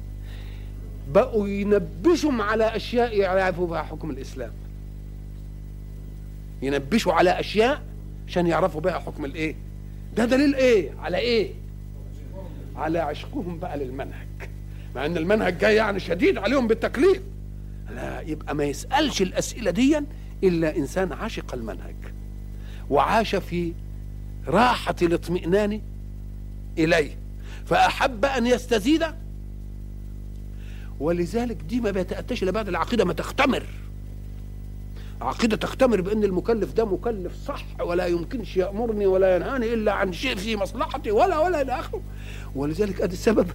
بقوا 1.14 1.48
ينبشهم 1.48 2.40
على 2.42 2.76
أشياء 2.76 3.16
يعرفوا 3.18 3.66
بها 3.66 3.82
حكم 3.82 4.10
الإسلام. 4.10 4.50
ينبشوا 6.62 7.12
على 7.12 7.40
أشياء 7.40 7.82
عشان 8.28 8.46
يعرفوا 8.46 8.80
بها 8.80 8.98
حكم 8.98 9.24
الإيه؟ 9.24 9.54
ده 10.16 10.24
دليل 10.24 10.54
إيه؟ 10.54 10.90
على 10.98 11.16
إيه؟ 11.18 11.50
على 12.76 12.98
عشقهم 12.98 13.58
بقى 13.58 13.78
للمنهج. 13.78 14.26
مع 14.96 15.06
إن 15.06 15.16
المنهج 15.16 15.58
جاي 15.58 15.74
يعني 15.76 16.00
شديد 16.00 16.38
عليهم 16.38 16.66
بالتكليف. 16.66 17.22
لا 17.94 18.20
يبقى 18.20 18.54
ما 18.54 18.64
يسألش 18.64 19.22
الأسئلة 19.22 19.70
دي 19.70 20.00
إلا 20.44 20.76
إنسان 20.76 21.12
عاشق 21.12 21.54
المنهج 21.54 21.94
وعاش 22.90 23.34
في 23.36 23.72
راحة 24.46 24.94
الاطمئنان 25.02 25.80
إليه. 26.78 27.18
فأحب 27.66 28.24
أن 28.24 28.46
يستزيد. 28.46 29.04
ولذلك 31.00 31.56
دي 31.56 31.80
ما 31.80 31.90
بيتاتاش 31.90 32.42
إلا 32.42 32.50
بعد 32.50 32.68
العقيدة 32.68 33.04
ما 33.04 33.12
تختمر. 33.12 33.62
عقيدة 35.20 35.56
تختمر 35.56 36.00
بأن 36.00 36.24
المكلف 36.24 36.72
ده 36.72 36.84
مكلف 36.84 37.32
صح 37.46 37.64
ولا 37.80 38.06
يمكنش 38.06 38.56
يأمرني 38.56 39.06
ولا 39.06 39.36
ينهاني 39.36 39.74
إلا 39.74 39.92
عن 39.92 40.12
شيء 40.12 40.36
في 40.36 40.56
مصلحتي 40.56 41.10
ولا 41.10 41.38
ولا 41.38 41.62
إلى 41.62 41.80
آخره. 41.80 42.02
ولذلك 42.54 43.00
أدي 43.00 43.12
السبب 43.12 43.50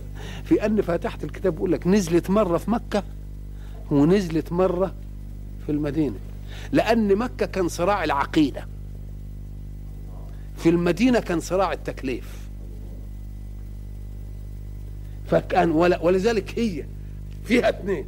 في 0.46 0.66
أن 0.66 0.82
فاتحة 0.82 1.18
الكتاب 1.24 1.54
بيقول 1.54 1.72
لك 1.72 1.88
نزلت 1.88 2.30
مرة 2.30 2.58
في 2.58 2.72
مكة 2.72 3.04
ونزلت 3.92 4.52
مرة 4.52 4.94
في 5.66 5.72
المدينة. 5.72 6.16
لأن 6.72 7.16
مكة 7.16 7.46
كان 7.46 7.68
صراع 7.68 8.04
العقيدة. 8.04 8.68
في 10.58 10.70
المدينة 10.70 11.20
كان 11.20 11.40
صراع 11.40 11.74
التكليف. 11.74 12.49
فكأن 15.30 15.72
ولذلك 16.02 16.60
هي 16.60 16.86
فيها 17.44 17.70
اثنين. 17.70 18.06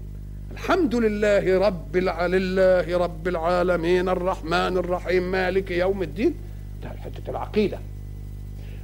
الحمد 0.52 0.96
لله 0.96 1.68
رب. 1.68 1.98
لله 1.98 2.98
رب 2.98 3.28
العالمين 3.28 4.10
الرحمن 4.10 4.78
الرحيم 4.78 5.32
مالك 5.32 5.72
يوم 5.72 6.04
الدين. 6.04 6.36
ده 6.84 6.90
حتة 6.90 7.30
العقيدة. 7.30 7.80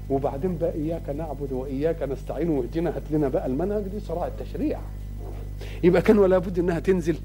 وبعدين 0.09 0.57
بقى 0.57 0.73
إياك 0.73 1.09
نعبد 1.09 1.51
وإياك 1.51 2.03
نستعين 2.03 2.49
واهدنا 2.49 2.95
هات 2.97 3.03
لنا 3.11 3.27
بقى 3.27 3.45
المنهج 3.45 3.83
دي 3.83 3.99
صراع 3.99 4.27
التشريع. 4.27 4.79
يبقى 5.83 6.01
كان 6.01 6.17
ولا 6.19 6.37
بد 6.37 6.59
إنها 6.59 6.79
تنزل. 6.79 7.17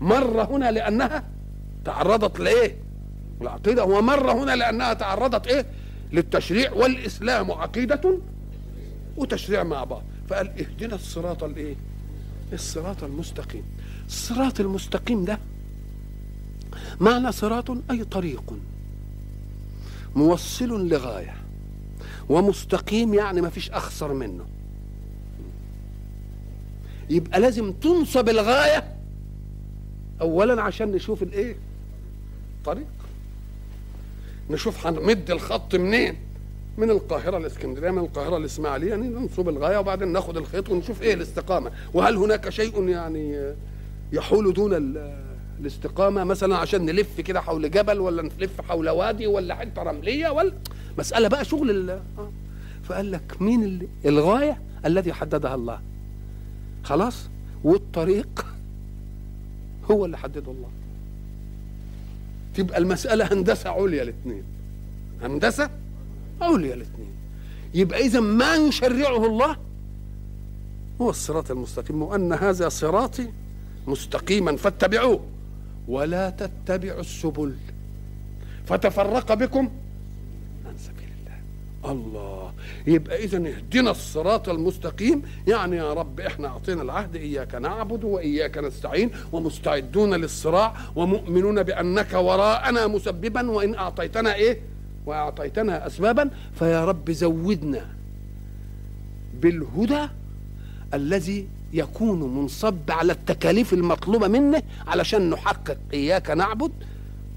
مرة 0.00 0.42
هنا 0.42 0.70
لأنها 0.70 1.24
تعرضت 1.84 2.40
لإيه؟ 2.40 2.76
العقيده 3.40 3.84
ومره 3.84 4.32
هنا 4.32 4.56
لأنها 4.56 4.94
تعرضت 4.94 5.46
إيه؟ 5.46 5.66
للتشريع. 6.12 6.72
والإسلام 6.72 7.50
عقيدة 7.52 8.18
وتشريع 9.16 9.62
مع 9.62 9.84
بعض. 9.84 10.02
فقال 10.28 10.48
اهدنا 10.60 10.94
الصراط 10.94 11.44
الايه؟ 11.44 11.74
الصراط 12.52 13.04
المستقيم. 13.04 13.62
الصراط 14.06 14.60
المستقيم 14.60 15.24
ده 15.24 15.38
معنى 17.00 17.32
صراط 17.32 17.70
أي 17.90 18.04
طريق. 18.04 18.54
موصل 20.16 20.88
لغاية. 20.88 21.34
ومستقيم 22.28 23.14
يعني 23.14 23.40
ما 23.40 23.50
فيش 23.50 23.70
أخسر 23.70 24.12
منه. 24.12 24.44
يبقى 27.10 27.40
لازم 27.40 27.72
تنصب 27.72 28.28
الغاية 28.28 28.96
اولا 30.20 30.62
عشان 30.62 30.92
نشوف 30.92 31.22
الإيه؟ 31.22 31.56
طريق. 32.64 32.86
نشوف 34.50 34.86
هنمد 34.86 35.30
الخط 35.30 35.74
منين؟ 35.74 36.16
من 36.78 36.90
القاهرة 36.90 37.36
الاسكندريه 37.36 37.90
من 37.90 37.98
القاهرة 37.98 38.36
الاسماعيليه 38.36 38.88
يعني 38.90 39.08
ننصب 39.08 39.48
الغاية 39.48 39.78
وبعدين 39.78 40.08
ناخد 40.08 40.36
الخيط 40.36 40.68
ونشوف 40.70 41.02
إيه 41.02 41.14
الاستقامة. 41.14 41.70
وهل 41.94 42.16
هناك 42.16 42.48
شيء 42.48 42.88
يعني 42.88 43.52
يحول 44.12 44.52
دون 44.52 44.96
الاستقامة؟ 45.60 46.24
مثلا 46.24 46.56
عشان 46.56 46.84
نلف 46.86 47.20
كده 47.20 47.40
حول 47.40 47.70
جبل 47.70 47.98
ولا 48.00 48.22
نلف 48.22 48.60
حول 48.60 48.88
وادي 48.88 49.26
ولا 49.26 49.54
حتة 49.54 49.82
رملية 49.82 50.28
ولا 50.28 50.52
مسألة 50.98 51.28
بقى 51.28 51.44
شغل 51.44 51.70
ال... 51.70 51.90
آه. 51.90 52.30
فقال 52.84 53.12
لك 53.12 53.36
مين 53.42 53.62
اللي 53.64 53.88
الغاية؟ 54.04 54.60
الذي 54.86 55.12
حددها 55.12 55.54
الله. 55.54 55.80
خلاص؟ 56.84 57.28
والطريق 57.64 58.46
هو 59.90 60.04
اللي 60.04 60.18
حدده 60.18 60.52
الله. 60.52 60.68
تبقى 62.54 62.78
المسألة 62.78 63.32
هندسة 63.32 63.70
عليا 63.70 64.02
الاثنين 64.02 64.42
هندسة؟ 65.22 65.70
عليا 66.44 66.74
الاثنين. 66.74 67.12
يبقى 67.74 68.00
إذا 68.00 68.20
ما 68.20 68.54
يشرعه 68.56 69.26
الله؟ 69.26 69.56
هو 71.00 71.10
الصراط 71.10 71.50
المستقيم 71.50 72.02
وأن 72.02 72.32
هذا 72.32 72.68
صراطي 72.68 73.28
مستقيما 73.86 74.56
فاتبعوه. 74.56 75.20
ولا 75.88 76.30
تتبعوا 76.30 77.00
السبل. 77.00 77.54
فتفرق 78.66 79.34
بكم 79.34 79.70
عن 80.66 80.74
سبيل 80.78 81.08
الله. 81.20 81.92
الله. 81.92 82.52
يبقى 82.86 83.24
إذا 83.24 83.36
اهدنا 83.36 83.90
الصراط 83.90 84.48
المستقيم. 84.48 85.22
يعني 85.48 85.76
يا 85.76 85.92
رب 85.92 86.20
إحنا 86.20 86.48
أعطينا 86.48 86.82
العهد 86.82 87.16
إياك 87.16 87.54
نعبد 87.54 88.04
وإياك 88.04 88.58
نستعين 88.58 89.10
ومستعدون 89.32 90.14
للصراع 90.14 90.76
ومؤمنون 90.96 91.62
بأنك 91.62 92.12
وراءنا 92.12 92.86
مسببا 92.86 93.50
وإن 93.50 93.74
أعطيتنا 93.74 94.34
إيه؟ 94.34 94.73
وأعطيتنا 95.06 95.86
اسبابا 95.86 96.30
فيا 96.58 96.84
رب 96.84 97.10
زودنا 97.10 97.86
بالهدى 99.40 100.08
الذي 100.94 101.48
يكون 101.72 102.36
منصب 102.36 102.90
على 102.90 103.12
التكاليف 103.12 103.72
المطلوبة 103.72 104.28
منه 104.28 104.62
علشان 104.86 105.30
نحقق 105.30 105.78
إياك 105.92 106.30
نعبد 106.30 106.72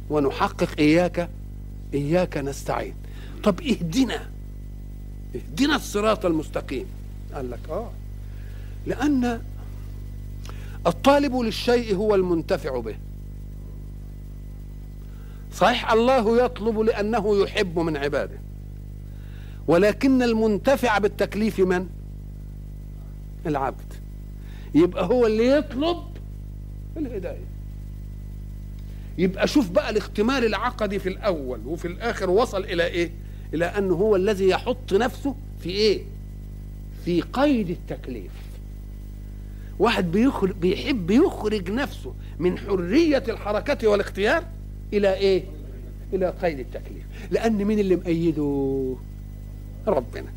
ونحقق 0.09 0.69
إياك 0.79 1.29
إياك 1.93 2.37
نستعين. 2.37 2.93
طب 3.43 3.61
اهدنا 3.61 4.29
اهدنا 5.35 5.75
الصراط 5.75 6.25
المستقيم. 6.25 6.85
قال 7.33 7.51
لك 7.51 7.59
آه 7.69 7.91
لأن 8.85 9.41
الطالب 10.87 11.35
للشيء 11.35 11.95
هو 11.95 12.15
المنتفع 12.15 12.79
به. 12.79 12.95
صحيح. 15.57 15.91
الله 15.91 16.45
يطلب 16.45 16.79
لأنه 16.79 17.37
يحب 17.43 17.79
من 17.79 17.97
عباده. 17.97 18.39
ولكن 19.67 20.23
المنتفع 20.23 20.97
بالتكليف 20.97 21.59
من؟ 21.59 21.87
العبد. 23.45 23.93
يبقى 24.75 25.05
هو 25.05 25.25
اللي 25.25 25.47
يطلب 25.47 25.97
الهداية. 26.97 27.45
يبقى 29.17 29.47
شوف 29.47 29.69
بقى 29.69 29.89
الاختمار 29.89 30.43
العقدي 30.43 30.99
في 30.99 31.09
الأول 31.09 31.59
وفي 31.65 31.87
الآخر 31.87 32.29
وصل 32.29 32.63
إلى 32.63 32.85
إيه؟ 32.85 33.11
إلى 33.53 33.65
أنه 33.65 33.93
هو 33.93 34.15
الذي 34.15 34.49
يحط 34.49 34.93
نفسه 34.93 35.35
في 35.59 35.69
إيه؟ 35.69 36.03
في 37.05 37.21
قيد 37.21 37.69
التكليف. 37.69 38.31
واحد 39.79 40.11
بيخرج 40.11 40.51
بيحب 40.51 41.11
يخرج 41.11 41.71
نفسه 41.71 42.13
من 42.39 42.57
حرية 42.57 43.23
الحركة 43.29 43.87
والاختيار؟ 43.87 44.43
إلى 44.93 45.13
إيه؟ 45.13 45.43
إلى 46.13 46.29
قيد 46.29 46.59
التكليف. 46.59 47.05
لأن 47.31 47.65
مين 47.65 47.79
اللي 47.79 47.95
مأيده؟ 47.95 48.95
ربنا. 49.87 50.33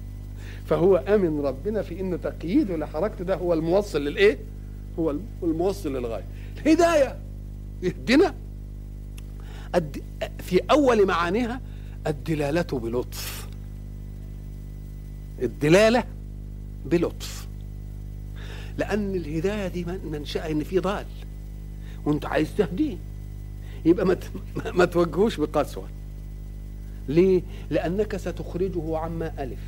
فهو 0.66 0.96
أمن 0.96 1.40
ربنا 1.40 1.82
في 1.82 2.01
انه 2.01 2.16
تقييده 2.16 2.76
لحركته 2.76 3.24
ده 3.24 3.34
هو 3.36 3.53
الموصل 3.53 4.05
للإيه؟ 4.05 4.38
هو 4.98 5.14
الموصل 5.42 5.96
للغاية. 5.96 6.24
الهداية. 6.66 7.18
يهدنا 7.82 8.34
في 10.38 10.61
أول 10.70 11.07
معانيها 11.07 11.61
الدلالة 12.07 12.62
بلطف. 12.62 13.48
الدلالة 15.42 16.05
بلطف. 16.86 17.48
لأن 18.78 19.14
الهداية 19.14 19.68
دي 19.68 19.84
منشأ 19.84 20.51
إن 20.51 20.64
في 20.64 20.78
ضال. 20.78 21.07
وأنت 22.05 22.26
عايز 22.26 22.57
تهديه. 22.59 22.96
يبقى 23.85 24.07
ما 24.07 24.16
ما 24.74 24.85
توجهوش 24.85 25.37
بقسوه 25.41 25.89
ليه؟ 27.09 27.43
لأنك 27.70 28.16
ستخرجه 28.16 28.99
عما 28.99 29.33
ألف. 29.39 29.59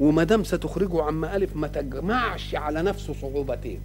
وما 0.00 0.24
دام 0.24 0.44
ستخرجه 0.44 1.02
عما 1.02 1.36
ألف 1.36 1.56
ما 1.56 1.68
تجمعش 1.68 2.54
على 2.54 2.82
نفسه 2.82 3.14
صعوبتين. 3.20 3.80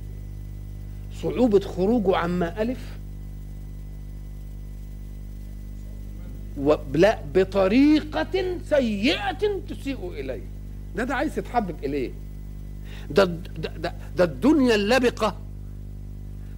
صعوبة 1.22 1.60
خروجه 1.60 2.18
عما 2.18 2.62
ألف 2.62 2.80
لا 6.94 7.20
بطريقة 7.36 8.58
سيئة 8.70 9.60
تسيء 9.70 10.12
إليه. 10.12 10.42
ده 10.96 11.04
ده 11.04 11.16
عايز 11.16 11.40
يتحبب 11.40 11.76
إليه. 11.84 12.12
ده 13.12 13.24
ده, 13.24 13.70
ده, 13.78 13.94
ده 14.18 14.24
الدنيا 14.24 14.76
اللبقة. 14.76 15.36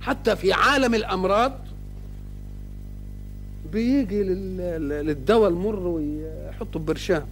حتى 0.01 0.35
في 0.35 0.53
عالم 0.53 0.95
الأمراض 0.95 1.66
بيجي 3.71 4.23
للدواء 4.23 5.49
المر 5.49 5.79
ويحطه 5.87 6.79
ببرشام 6.79 7.25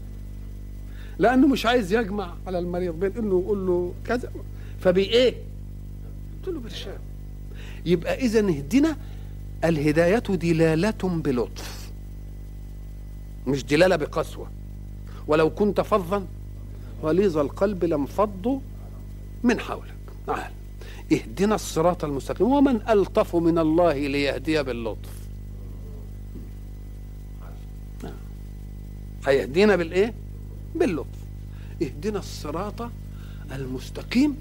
لأنه 1.19 1.47
مش 1.47 1.65
عايز 1.65 1.93
يجمع 1.93 2.33
على 2.47 2.59
المريض 2.59 2.99
بين 2.99 3.11
إنه 3.17 3.39
يقول 3.41 3.67
له 3.67 3.93
كذا. 4.05 4.31
فبي 4.79 5.01
إيه؟ 5.01 5.35
قلت 6.37 6.55
له 6.55 6.59
برشام 6.59 6.97
يبقى 7.85 8.15
إذا 8.15 8.39
اهدنا 8.39 8.95
الهداية 9.63 10.19
دلالة 10.19 11.03
بلطف. 11.03 11.91
مش 13.47 13.63
دلالة 13.63 13.95
بقسوة. 13.95 14.47
ولو 15.27 15.49
كنت 15.49 15.81
فظا 15.81 16.25
غليظ 17.03 17.37
القلب 17.37 17.85
لانفضوا 17.85 18.59
من 19.43 19.59
حولك. 19.59 19.95
تعال 20.27 20.51
اهدنا 21.11 21.55
الصراط 21.55 22.05
المستقيم. 22.05 22.47
ومن 22.51 22.79
ألطف 22.89 23.35
من 23.35 23.57
الله 23.57 24.07
ليهدي 24.07 24.63
باللطف. 24.63 25.24
هيهدينا 29.25 29.75
بالإيه؟ 29.75 30.13
باللطف. 30.75 31.19
اهدنا 31.81 32.19
الصراط 32.19 32.89
المستقيم. 33.51 34.35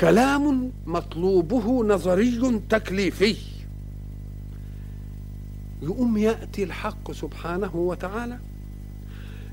كلام 0.00 0.70
مطلوبه 0.86 1.84
نظري 1.84 2.60
تكليفي. 2.68 3.36
يقوم 5.82 6.18
يأتي 6.18 6.62
الحق 6.64 7.12
سبحانه 7.12 7.76
وتعالى 7.76 8.38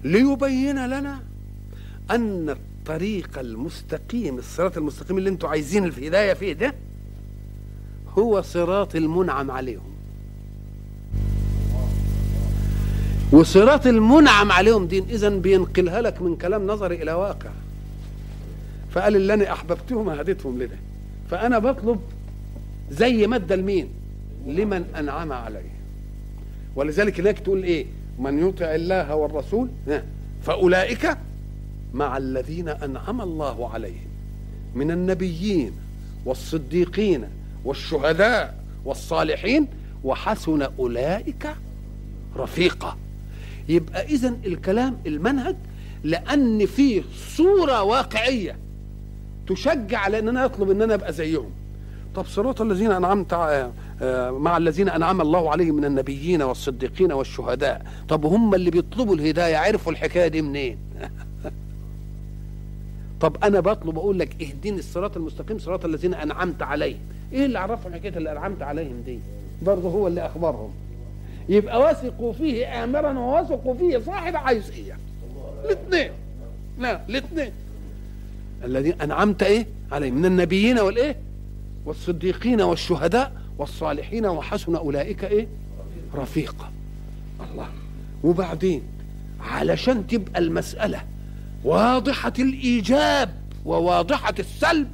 ليبين 0.03 0.85
لنا 0.87 1.19
أن 2.11 2.49
الطريق 2.49 3.39
المستقيم 3.39 4.37
الصراط 4.37 4.77
المستقيم 4.77 5.17
اللي 5.17 5.29
أنتم 5.29 5.47
عايزين 5.47 5.85
الهداية 5.85 6.33
فيه 6.33 6.53
ده 6.53 6.73
هو 8.17 8.41
صراط 8.41 8.95
المنعم 8.95 9.51
عليهم. 9.51 9.88
وصراط 13.31 13.87
المنعم 13.87 14.51
عليهم 14.51 14.87
دين. 14.87 15.05
اذا 15.09 15.29
بينقلها 15.29 16.01
لك 16.01 16.21
من 16.21 16.35
كلام 16.35 16.67
نظري 16.67 17.03
إلى 17.03 17.11
واقع. 17.11 17.49
فقال 18.91 19.15
اللي 19.15 19.51
أحببتهم 19.51 20.09
هديتهم 20.09 20.59
لده 20.59 20.77
فأنا 21.29 21.59
بطلب 21.59 21.99
زي 22.91 23.27
ما 23.27 23.35
ادى 23.35 23.55
لمين 23.55 23.89
لمن 24.47 24.85
أنعم 24.97 25.31
عليه. 25.31 25.79
ولذلك 26.75 27.19
هناك 27.19 27.39
تقول 27.39 27.63
إيه؟ 27.63 27.85
من 28.19 28.47
يطع 28.49 28.75
الله 28.75 29.15
والرسول 29.15 29.69
فأولئك 30.43 31.17
مع 31.93 32.17
الذين 32.17 32.69
أنعم 32.69 33.21
الله 33.21 33.69
عليهم. 33.69 34.07
من 34.75 34.91
النبيين 34.91 35.71
والصديقين 36.25 37.27
والشهداء 37.65 38.63
والصالحين 38.85 39.67
وحسن 40.03 40.61
أولئك 40.61 41.55
رفيقا. 42.37 42.97
يبقى 43.69 44.05
اذا 44.05 44.33
الكلام 44.45 44.97
المنهج 45.07 45.55
لأن 46.03 46.65
فيه 46.65 47.03
صورة 47.35 47.83
واقعية 47.83 48.57
تشجع 49.47 49.99
على 49.99 50.19
ان 50.19 50.27
أنا 50.27 50.45
اطلب 50.45 50.71
ان 50.71 50.81
أنا 50.81 50.93
ابقى 50.93 51.13
زيهم. 51.13 51.49
طب 52.15 52.25
صراط 52.25 52.61
الذين 52.61 52.91
أنعمت 52.91 53.33
مع 54.31 54.57
الذين 54.57 54.89
أنعم 54.89 55.21
الله 55.21 55.51
عليهم 55.51 55.75
من 55.75 55.85
النبيين 55.85 56.41
والصديقين 56.41 57.11
والشهداء. 57.11 57.85
طب 58.09 58.25
هم 58.25 58.55
اللي 58.55 58.71
بيطلبوا 58.71 59.15
الهداية 59.15 59.57
عرفوا 59.57 59.91
الحكاية 59.91 60.27
دي 60.27 60.41
منين؟ 60.41 60.77
طب 63.21 63.37
أنا 63.43 63.59
بطلب 63.59 63.97
أقول 63.97 64.19
لك 64.19 64.41
اهدني 64.41 64.79
الصراط 64.79 65.17
المستقيم 65.17 65.59
صراط 65.59 65.85
الذين 65.85 66.13
أنعمت 66.13 66.61
عليهم. 66.61 66.99
إيه 67.33 67.45
اللي 67.45 67.59
عرفهم 67.59 67.93
حكاية 67.93 68.17
اللي 68.17 68.31
أنعمت 68.31 68.61
عليهم 68.61 69.01
دي؟ 69.05 69.19
برضه 69.61 69.89
هو 69.89 70.07
اللي 70.07 70.25
أخبرهم. 70.25 70.71
يبقى 71.49 71.81
وثقوا 71.81 72.33
فيه 72.33 72.83
امرا 72.83 73.19
ووثقوا 73.19 73.73
فيه 73.73 73.97
صاحب 73.97 74.35
عايزية. 74.35 74.97
الاثنين. 75.65 76.11
لا 76.79 77.01
الاثنين. 77.09 77.51
الذين 78.63 79.01
أنعمت 79.01 79.43
إيه؟ 79.43 79.67
عليهم. 79.91 80.15
من 80.15 80.25
النبيين 80.25 80.79
والإيه؟ 80.79 81.15
والصديقين 81.85 82.61
والشهداء 82.61 83.31
والصالحين 83.57 84.25
وحسن 84.25 84.75
أولئك 84.75 85.23
إيه؟ 85.23 85.47
رفيقا. 86.15 86.71
الله. 87.51 87.67
وبعدين 88.23 88.81
علشان 89.41 90.07
تبقى 90.07 90.39
المسألة 90.39 91.01
واضحة 91.63 92.33
الإيجاب 92.39 93.29
وواضحة 93.65 94.33
السلب 94.39 94.87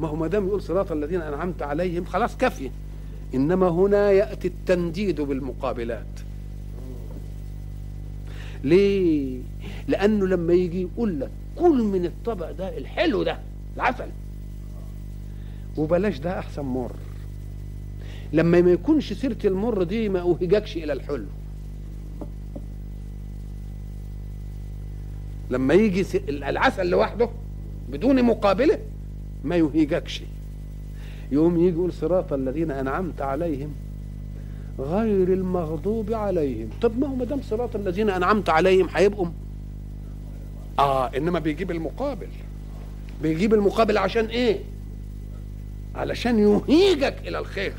ما 0.00 0.08
هو 0.08 0.16
ما 0.16 0.26
دام 0.28 0.46
يقول 0.46 0.62
صراط 0.62 0.92
الذين 0.92 1.20
أنعمت 1.20 1.62
عليهم 1.62 2.04
خلاص 2.04 2.36
كافيه 2.36 2.70
إنما 3.34 3.68
هنا 3.68 4.10
يأتي 4.10 4.48
التنديد 4.48 5.20
بالمقابلات. 5.20 6.20
ليه؟ 8.64 9.40
لأنه 9.88 10.26
لما 10.26 10.52
يجي 10.52 10.82
يقول 10.82 11.20
لك 11.20 11.30
كل 11.56 11.82
من 11.82 12.04
الطبق 12.04 12.50
ده 12.50 12.78
الحلو 12.78 13.22
ده 13.22 13.38
العسل. 13.76 14.08
وبلاش 15.76 16.18
ده 16.18 16.38
أحسن 16.38 16.62
مر. 16.62 16.92
لما 18.32 18.60
ما 18.60 18.70
يكونش 18.70 19.12
سيرة 19.12 19.38
المر 19.44 19.82
دي 19.82 20.08
ما 20.08 20.20
أوهجكش 20.20 20.76
إلى 20.76 20.92
الحلو. 20.92 21.26
لما 25.50 25.74
يجي 25.74 26.06
العسل 26.28 26.86
لوحده 26.90 27.28
بدون 27.88 28.22
مقابلة 28.22 28.78
ما 29.44 29.56
يهيجكش 29.56 30.22
يقوم 31.32 31.56
يجي 31.56 31.76
يقول 31.76 31.92
صراط 31.92 32.32
الذين 32.32 32.70
أنعمت 32.70 33.20
عليهم 33.22 33.72
غير 34.78 35.32
المغضوب 35.32 36.12
عليهم. 36.12 36.68
طب 36.82 36.98
ما 36.98 37.06
هو 37.06 37.14
ما 37.14 37.24
دام 37.24 37.42
صراط 37.42 37.76
الذين 37.76 38.10
أنعمت 38.10 38.48
عليهم 38.48 38.88
هيبقوا 38.94 39.26
آه 40.78 41.06
إنما 41.06 41.38
بيجيب 41.38 41.70
المقابل. 41.70 42.28
بيجيب 43.22 43.54
المقابل 43.54 43.98
عشان 43.98 44.24
إيه؟ 44.24 44.60
علشان 45.94 46.38
يهيجك 46.38 47.16
إلى 47.26 47.38
الخير. 47.38 47.72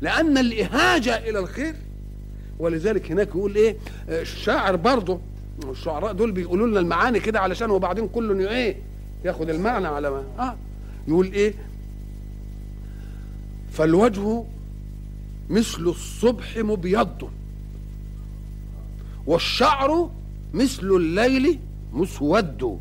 لأن 0.00 0.38
الإهاجة 0.38 1.16
إلى 1.30 1.38
الخير 1.38 1.74
ولذلك 2.58 3.12
هناك 3.12 3.28
يقول 3.28 3.54
إيه؟ 3.56 3.76
الشاعر 4.08 4.76
برضه 4.76 5.20
الشعراء 5.70 6.12
دول 6.12 6.32
بيقولوا 6.32 6.66
لنا 6.66 6.80
المعاني 6.80 7.20
كده 7.20 7.40
علشان 7.40 7.70
وبعدين 7.70 8.08
كله 8.08 8.50
إيه؟ 8.50 8.76
ياخد 9.24 9.50
المعنى 9.50 9.86
على 9.86 10.10
ما 10.10 10.24
آه 10.38 10.56
يقول 11.08 11.32
إيه؟ 11.32 11.54
فالوجه 13.76 14.44
مثل 15.50 15.82
الصبح 15.82 16.56
مبيض. 16.58 17.30
والشعر 19.26 20.10
مثل 20.54 20.86
الليل 20.86 21.58
مسود. 21.92 22.78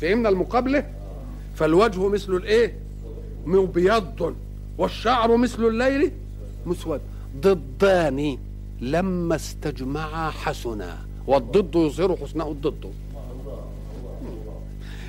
فهمنا 0.00 0.28
المقابلة؟ 0.28 0.86
فالوجه 1.54 2.08
مثل 2.08 2.34
الإيه؟ 2.34 2.74
مبيض. 3.46 4.34
والشعر 4.78 5.36
مثل 5.36 5.64
الليل 5.64 6.10
مسود. 6.66 7.00
ضدان 7.40 8.38
لما 8.80 9.36
استجمعا 9.36 10.30
حسنا. 10.30 10.98
والضد 11.26 11.74
يظهر 11.74 12.16
حسنه 12.16 12.48
الضد. 12.48 12.92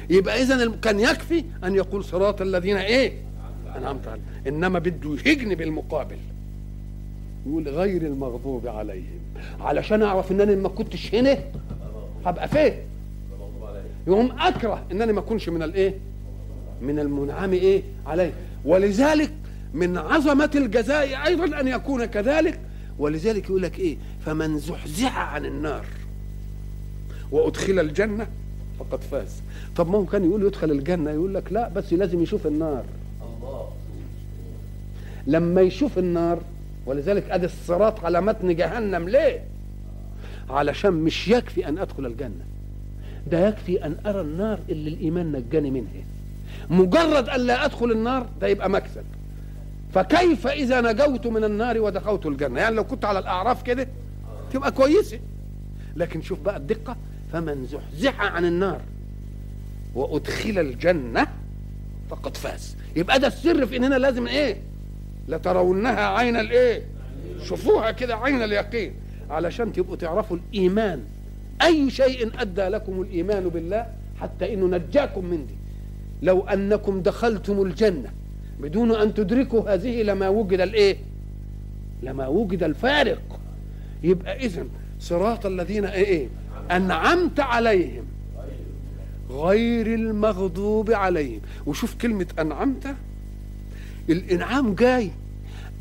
يبقى 0.10 0.42
اذا 0.42 0.72
كان 0.82 1.00
يكفي 1.00 1.44
أن 1.64 1.76
يقول 1.76 2.04
صراط 2.04 2.42
الذين 2.42 2.78
إيه؟ 2.78 3.26
انعمت 3.78 4.08
عليهم 4.08 4.24
إنما 4.48 4.80
بده 4.80 5.10
يهجني 5.26 5.56
بالمقابل. 5.56 6.18
يقول 7.48 7.70
غير 7.70 8.02
المغضوب 8.02 8.68
عليهم. 8.68 9.20
علشان 9.60 10.02
أعرف 10.04 10.32
ان 10.32 10.42
أنا 10.42 10.56
ما 10.56 10.70
كنتش 10.70 11.16
هنا 11.16 11.38
هبقى 12.26 12.48
فين؟ 12.48 12.74
يقوم 14.08 14.32
أكره 14.40 14.86
ان 14.92 15.02
أنا 15.02 15.12
ما 15.12 15.20
أكونش 15.20 15.50
من 15.50 15.64
الإيه؟ 15.64 15.94
من 16.82 17.00
المنعم 17.00 17.54
إيه؟ 17.54 17.82
عليه. 18.06 18.34
ولذلك 18.66 19.32
من 19.74 19.98
عظمة 19.98 20.52
الجزاء 20.56 21.26
أيضا 21.28 21.60
أن 21.60 21.68
يكون 21.68 22.06
كذلك. 22.06 22.60
ولذلك 23.00 23.50
يقول 23.50 23.62
لك 23.62 23.80
إيه؟ 23.80 23.98
فمن 24.26 24.58
زحزح 24.60 25.18
عن 25.18 25.46
النار 25.46 25.86
وأدخل 27.32 27.80
الجنة 27.80 28.28
فقد 28.80 29.02
فاز. 29.02 29.42
طب 29.76 29.90
ما 29.90 29.98
هو 29.98 30.06
كان 30.06 30.26
يقول 30.26 30.44
يدخل 30.44 30.72
الجنة 30.72 31.12
يقول 31.12 31.34
لك 31.34 31.54
لا 31.54 31.70
بس 31.70 31.94
لازم 31.94 32.24
يشوف 32.24 32.48
النار. 32.48 32.84
لما 35.28 35.62
يشوف 35.62 35.98
النار 35.98 36.40
ولذلك 36.86 37.30
أدي 37.32 37.46
الصراط 37.46 38.06
على 38.06 38.22
متن 38.22 38.56
جهنم. 38.56 39.10
ليه؟ 39.10 39.44
علشان 40.50 40.94
مش 40.94 41.28
يكفي 41.28 41.68
أن 41.68 41.78
أدخل 41.78 42.06
الجنة 42.06 42.46
ده 43.32 43.48
يكفي 43.48 43.86
أن 43.86 43.96
أرى 44.06 44.22
النار 44.22 44.60
اللي 44.70 44.90
الإيمان 44.90 45.32
نجاني 45.32 45.72
منها. 45.72 46.04
مجرد 46.70 47.30
أن 47.30 47.40
لا 47.40 47.66
أدخل 47.66 47.92
النار 47.92 48.28
ده 48.42 48.48
يبقى 48.48 48.70
مكسب. 48.70 49.04
فكيف 49.94 50.48
إذا 50.48 50.82
نجوت 50.82 51.28
من 51.28 51.44
النار 51.44 51.80
ودخلت 51.80 52.26
الجنة؟ 52.26 52.60
يعني 52.60 52.76
لو 52.76 52.84
كنت 52.84 53.06
على 53.06 53.20
الأعراف 53.20 53.64
كده 53.64 53.88
تبقى 54.54 54.72
كويسة. 54.72 55.20
لكن 55.96 56.22
شوف 56.22 56.40
بقى 56.40 56.58
الدقة 56.58 56.98
فمن 57.34 57.66
زحزح 57.66 58.22
عن 58.22 58.46
النار 58.46 58.82
وأدخل 59.96 60.60
الجنة 60.60 61.28
فقد 62.10 62.38
فاز. 62.38 62.76
يبقى 62.96 63.20
ده 63.20 63.28
السر 63.28 63.66
في 63.66 63.78
اننا 63.78 63.96
لازم 63.96 64.28
إيه؟ 64.28 64.58
لترونها 65.28 66.08
عين 66.08 66.38
الإيه؟ 66.38 66.84
شوفوها 67.44 67.92
كده 67.92 68.16
عين 68.16 68.44
اليقين. 68.44 68.94
علشان 69.30 69.74
تبقوا 69.74 69.96
تعرفوا 69.96 70.38
الإيمان. 70.38 71.04
أي 71.62 71.90
شيء 71.90 72.42
أدى 72.42 72.62
لكم 72.62 73.02
الإيمان 73.02 73.50
بالله 73.50 73.86
حتى 74.22 74.54
إنه 74.54 74.78
نجاكم 74.78 75.26
من 75.26 75.46
دي. 75.46 75.56
لو 76.22 76.42
أنكم 76.42 77.02
دخلتم 77.02 77.62
الجنة 77.62 78.10
بدون 78.60 78.92
أن 78.92 79.14
تدركوا 79.14 79.74
هذه 79.74 80.04
لما 80.04 80.30
وجد 80.30 80.62
الإيه؟ 80.62 80.98
لما 82.04 82.28
وجد 82.28 82.64
الفارق. 82.64 83.40
يبقى 84.04 84.46
اذا 84.46 84.66
صراط 85.00 85.46
الذين 85.46 85.86
إيه؟ 85.86 86.28
أنعمت 86.72 87.40
عليهم. 87.40 88.06
غير 89.30 89.88
المغضوب 89.88 90.92
عليهم. 90.92 91.42
وشوف 91.66 91.96
كلمة 91.96 92.28
أنعمت. 92.40 92.96
الإنعام 94.10 94.76
جاي. 94.76 95.12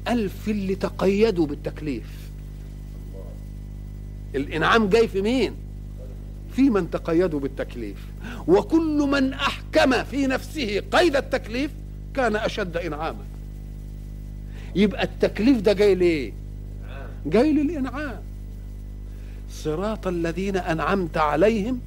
ألف 0.08 0.48
اللي 0.48 0.74
تقيدوا 0.74 1.46
بالتكليف. 1.46 2.06
الإنعام 4.34 4.88
جاي 4.88 5.08
في 5.08 5.22
مين؟ 5.22 5.54
في 6.52 6.62
من 6.62 6.90
تقيدوا 6.90 7.40
بالتكليف. 7.40 7.96
وكل 8.46 9.08
من 9.12 9.32
أحكم 9.32 10.04
في 10.04 10.26
نفسه 10.26 10.80
قيد 10.80 11.16
التكليف 11.16 11.70
كان 12.14 12.36
أشد 12.36 12.76
إنعاما. 12.76 13.24
يبقى 14.74 15.04
التكليف 15.04 15.60
ده 15.60 15.72
جاي 15.72 15.94
ليه؟ 15.94 16.32
جاي 17.26 17.52
للإنعام. 17.52 18.22
صراط 19.50 20.06
الذين 20.06 20.56
أنعمت 20.56 21.16
عليهم 21.16 21.80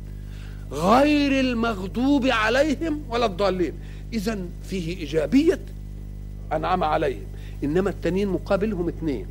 غير 0.72 1.40
المغضوب 1.40 2.26
عليهم 2.26 3.02
ولا 3.10 3.26
الضالين. 3.26 3.74
اذا 4.14 4.40
فيه 4.70 4.98
إيجابية 4.98 5.60
أنعم 6.54 6.84
عليهم. 6.84 7.26
إنما 7.64 7.90
التانيين 7.90 8.28
مقابلهم 8.28 8.88
اثنين. 8.88 9.26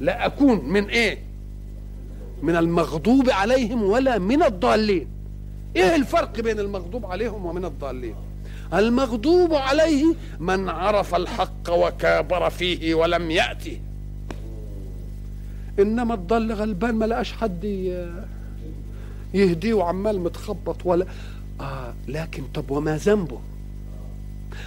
لا 0.00 0.26
أكون 0.26 0.64
من 0.64 0.84
إيه؟ 0.84 1.18
من 2.42 2.56
المغضوب 2.56 3.30
عليهم 3.30 3.82
ولا 3.82 4.18
من 4.18 4.42
الضالين. 4.42 5.06
إيه 5.76 5.96
الفرق 5.96 6.40
بين 6.40 6.58
المغضوب 6.60 7.06
عليهم 7.06 7.46
ومن 7.46 7.64
الضالين؟ 7.64 8.14
المغضوب 8.74 9.54
عليه 9.54 10.14
من 10.40 10.68
عرف 10.68 11.14
الحق 11.14 11.70
وكابر 11.70 12.50
فيه 12.50 12.94
ولم 12.94 13.30
يأتي 13.30 13.80
إنما 15.78 16.14
الضال 16.14 16.52
غلبان 16.52 16.94
ما 16.94 17.04
لقاش 17.04 17.32
حد 17.32 17.64
يهديه 19.34 19.74
وعمال 19.74 20.20
متخبط 20.20 20.76
ولا 20.84 21.06
آه 21.60 21.94
لكن 22.08 22.42
طب 22.54 22.70
وما 22.70 22.96
ذنبه؟ 22.96 23.38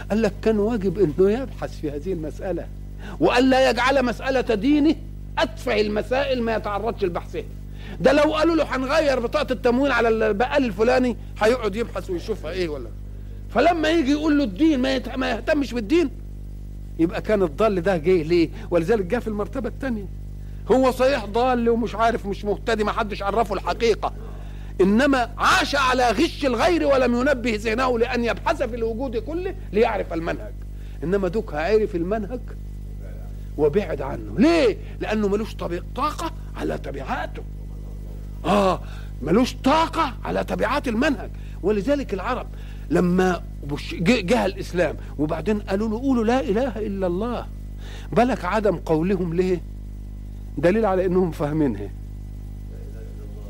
قال 0.10 0.22
لك 0.22 0.34
كان 0.42 0.60
واجب 0.60 1.00
إنه 1.00 1.32
يبحث 1.32 1.80
في 1.80 1.92
هذه 1.92 2.14
المسألة 2.14 2.68
وألا 3.20 3.70
يجعل 3.70 4.06
مسألة 4.06 4.56
دينه 4.56 4.96
أتفه 5.38 5.82
المسائل 5.82 6.42
ما 6.42 6.56
يتعرضش 6.56 7.04
لبحثها 7.04 7.44
ده 8.02 8.12
لو 8.14 8.34
قالوا 8.36 8.56
له 8.56 8.76
هنغير 8.76 9.20
بطاقة 9.20 9.54
التموين 9.54 9.92
على 9.92 10.08
البقال 10.10 10.66
الفلاني 10.66 11.18
هيقعد 11.42 11.76
يبحث 11.76 12.10
ويشوفها 12.10 12.52
إيه 12.52 12.70
ولا؟ 12.70 12.88
فلما 13.50 13.90
يجي 13.90 14.12
يقول 14.12 14.38
له 14.38 14.44
الدين. 14.44 14.80
ما 15.16 15.30
يهتمش 15.30 15.74
بالدين 15.74 16.10
يبقى 17.00 17.22
كان 17.22 17.44
الضال 17.44 17.82
ده 17.82 17.98
جه 17.98 18.22
ليه؟ 18.24 18.50
ولذلك 18.72 19.06
جه 19.06 19.20
في 19.20 19.28
المرتبة 19.28 19.70
الثانية 19.70 20.06
هو 20.72 20.92
صحيح 20.92 21.26
ضال 21.26 21.70
ومش 21.70 21.96
عارف 21.96 22.26
مش 22.26 22.46
مهتدي 22.46 22.84
ما 22.84 22.92
حدش 22.92 23.24
عرفه 23.24 23.54
الحقيقة. 23.56 24.14
إنما 24.82 25.30
عاش 25.38 25.76
على 25.76 26.10
غش 26.12 26.46
الغير 26.46 26.88
ولم 26.88 27.16
ينبه 27.16 27.60
ذهنه 27.64 28.00
لأن 28.00 28.24
يبحث 28.24 28.64
في 28.64 28.76
الوجود 28.76 29.18
كله 29.18 29.56
ليعرف 29.74 30.14
المنهج. 30.14 30.54
إنما 31.04 31.28
دوك 31.28 31.54
عرف 31.54 31.96
المنهج 31.96 32.40
وبعد 33.58 34.02
عنه. 34.02 34.36
ليه؟ 34.38 34.78
لأنه 35.00 35.28
ملوش 35.28 35.56
طاقة 35.96 36.32
على 36.56 36.78
تبعاته 36.78 37.44
آه 38.46 38.82
ملوش 39.22 39.56
طاقة 39.64 40.14
على 40.24 40.44
تبعات 40.44 40.88
المنهج. 40.88 41.30
ولذلك 41.64 42.14
العرب 42.14 42.48
لما 42.90 43.44
جه 44.02 44.46
الإسلام 44.46 44.96
وبعدين 45.18 45.60
قالوا 45.60 45.90
له 45.90 46.00
قولوا 46.00 46.24
لا 46.24 46.40
إله 46.40 46.78
إلا 46.78 47.08
الله. 47.08 47.48
بالك 48.12 48.46
عدم 48.46 48.76
قولهم 48.76 49.34
ليه؟ 49.34 49.62
دليل 50.58 50.86
على 50.86 51.06
إنهم 51.06 51.32
فاهمينها 51.32 51.90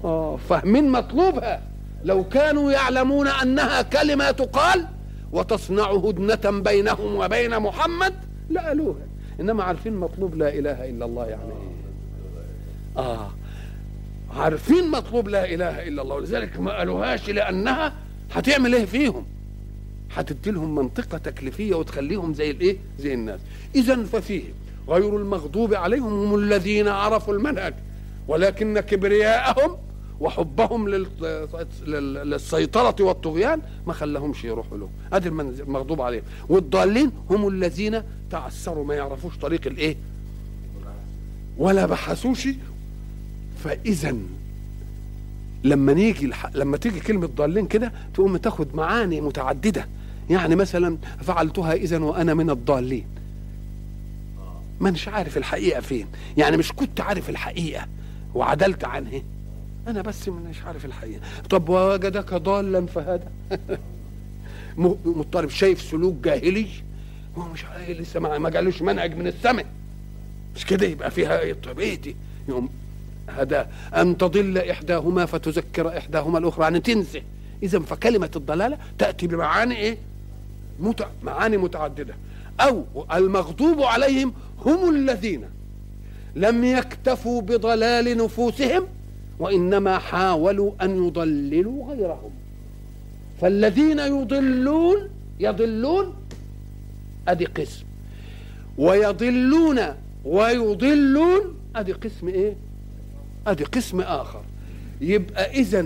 آه 0.05 0.37
فاهمين 0.37 0.89
مطلوبها. 0.91 1.61
لو 2.03 2.23
كانوا 2.23 2.71
يعلمون 2.71 3.27
أنها 3.27 3.81
كلمة 3.81 4.31
تقال 4.31 4.87
وتصنع 5.31 5.91
هدنه 5.91 6.59
بينهم 6.61 7.15
وبين 7.15 7.59
محمد 7.59 8.13
لقالوها. 8.49 9.07
إنما 9.39 9.63
عارفين 9.63 9.93
مطلوب 9.95 10.35
لا 10.35 10.49
إله 10.49 10.89
إلا 10.89 11.05
الله 11.05 11.25
يعني 11.25 11.43
إيه؟ 11.43 13.03
آه. 13.03 13.31
عارفين 14.37 14.91
مطلوب 14.91 15.27
لا 15.27 15.53
إله 15.53 15.87
إلا 15.87 16.01
الله. 16.01 16.15
ولذلك 16.15 16.59
ما 16.59 16.77
قالوهاش 16.77 17.29
لأنها 17.29 17.93
هتعمل 18.33 18.75
إيه 18.75 18.85
فيهم؟ 18.85 19.25
هتدي 20.15 20.51
لهم 20.51 20.75
منطقة 20.75 21.17
تكليفية 21.17 21.75
وتخليهم 21.75 22.33
زي 22.33 22.51
الإيه؟ 22.51 22.77
زي 22.99 23.13
الناس. 23.13 23.39
اذا 23.75 24.03
ففيه 24.03 24.43
غير 24.89 25.17
المغضوب 25.17 25.73
عليهم 25.73 26.13
هم 26.13 26.35
الذين 26.35 26.87
عرفوا 26.87 27.33
المنهج. 27.33 27.73
ولكن 28.27 28.79
كبرياءهم 28.79 29.77
وحبهم 30.19 30.89
للسيطرة 31.87 32.95
والطغيان 32.99 33.61
ما 33.87 33.93
خلاهمش 33.93 34.43
يروحوا 34.43 34.77
له 34.77 34.89
ادي 35.13 35.29
المغضوب 35.29 36.01
عليهم. 36.01 36.23
والضالين 36.49 37.11
هم 37.29 37.47
الذين 37.47 38.01
تعسروا 38.31 38.85
ما 38.85 38.95
يعرفوش 38.95 39.37
طريق 39.37 39.67
الإيه؟ 39.67 39.95
ولا 41.57 41.85
بحثوش. 41.85 42.47
فاذا 43.63 44.15
لما 45.63 45.93
نيجي. 45.93 46.31
لما 46.55 46.77
تيجي 46.77 46.99
كلمة 46.99 47.27
ضالين 47.27 47.67
كده 47.67 47.91
تقوم 48.13 48.37
تاخد 48.37 48.75
معاني 48.75 49.21
متعددة. 49.21 49.87
يعني 50.29 50.55
مثلا 50.55 50.97
فعلتها 51.21 51.73
اذا 51.73 51.97
وأنا 51.97 52.33
من 52.33 52.49
الضالين. 52.49 53.05
ما 54.79 54.91
مش 54.91 55.07
عارف 55.07 55.37
الحقيقة 55.37 55.81
فين. 55.81 56.07
يعني 56.37 56.57
مش 56.57 56.71
كنت 56.71 57.01
عارف 57.01 57.29
الحقيقة. 57.29 57.87
وعدلت 58.35 58.83
عنها. 58.83 59.21
أنا 59.87 60.01
بس 60.01 60.29
مش 60.29 60.61
عارف 60.61 60.85
الحقيقة. 60.85 61.21
طب 61.49 61.69
وجدك 61.69 62.33
ضالا 62.33 62.85
فهذا 62.85 63.31
مضطرب 65.05 65.49
شايف 65.49 65.81
سلوك 65.81 66.15
جاهلي؟ 66.23 66.67
هو 67.37 67.43
مش 67.43 67.65
لسه 67.87 68.19
ما 68.19 68.49
جالوش 68.49 68.81
منهج 68.81 69.15
من 69.15 69.27
السماء. 69.27 69.65
مش 70.55 70.65
كده؟ 70.65 70.87
يبقى 70.87 71.11
فيها 71.11 71.53
طب 71.53 71.79
إيه 71.79 72.15
يوم 72.49 72.69
هذا 73.27 73.69
أن 73.95 74.17
تضل 74.17 74.57
إحداهما 74.57 75.25
فتذكر 75.25 75.97
إحداهما 75.97 76.37
الأخرى. 76.37 76.63
يعني 76.63 76.79
تنسى 76.79 77.23
إذا 77.63 77.79
فكلمة 77.79 78.31
الضلالة 78.35 78.77
تأتي 78.97 79.27
بمعاني 79.27 79.77
إيه؟ 79.77 79.97
متع... 80.79 81.07
معاني 81.23 81.57
متعددة. 81.57 82.15
أو 82.59 82.85
المغضوب 83.13 83.81
عليهم 83.81 84.33
هم 84.65 84.95
الذين 84.95 85.45
لم 86.35 86.63
يكتفوا 86.63 87.41
بضلال 87.41 88.17
نفوسهم 88.17 88.87
وإنما 89.39 89.97
حاولوا 89.97 90.71
أن 90.81 91.07
يضللوا 91.07 91.93
غيرهم. 91.93 92.31
فالذين 93.41 93.99
يضلون 93.99 95.09
يضلون 95.39 96.13
أدي 97.27 97.45
قسم. 97.45 97.85
ويضلون 98.77 99.79
ويضلون 100.25 101.41
أدي 101.75 101.91
قسم 101.91 102.27
إيه؟ 102.27 102.55
أدي 103.47 103.63
قسم 103.63 104.01
آخر. 104.01 104.41
يبقى 105.01 105.51
اذا 105.51 105.85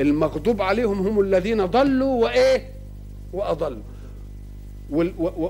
المغضوب 0.00 0.62
عليهم 0.62 1.06
هم 1.06 1.20
الذين 1.20 1.64
ضلوا 1.66 2.22
وإيه؟ 2.22 2.70
وأضلوا. 3.32 3.82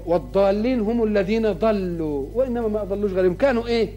والضالين 0.07 0.81
هم 0.81 1.05
الذين 1.05 1.53
ضلوا 1.53 2.27
وإنما 2.35 2.69
ما 2.69 2.83
أضلوش 2.83 3.13
غيرهم. 3.13 3.35
كانوا 3.35 3.67
إيه؟ 3.67 3.89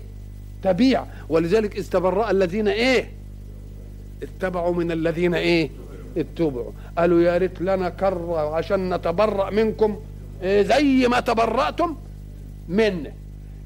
تبيع. 0.64 1.06
ولذلك 1.30 1.78
استبرأ 1.78 2.32
الذين 2.32 2.68
إيه؟ 2.68 3.12
اتبعوا 4.24 4.74
من 4.74 4.91
الذين 4.91 5.34
إيه؟ 5.34 5.69
اتبعوا. 6.17 6.71
قالوا 6.97 7.21
يا 7.21 7.38
ريت 7.38 7.61
لنا 7.61 7.89
كرة 7.89 8.55
عشان 8.55 8.93
نتبرأ 8.93 9.49
منكم. 9.49 9.99
إيه 10.41 10.61
زي 10.61 11.07
ما 11.07 11.19
تبرأتم 11.19 11.95
منا 12.69 13.13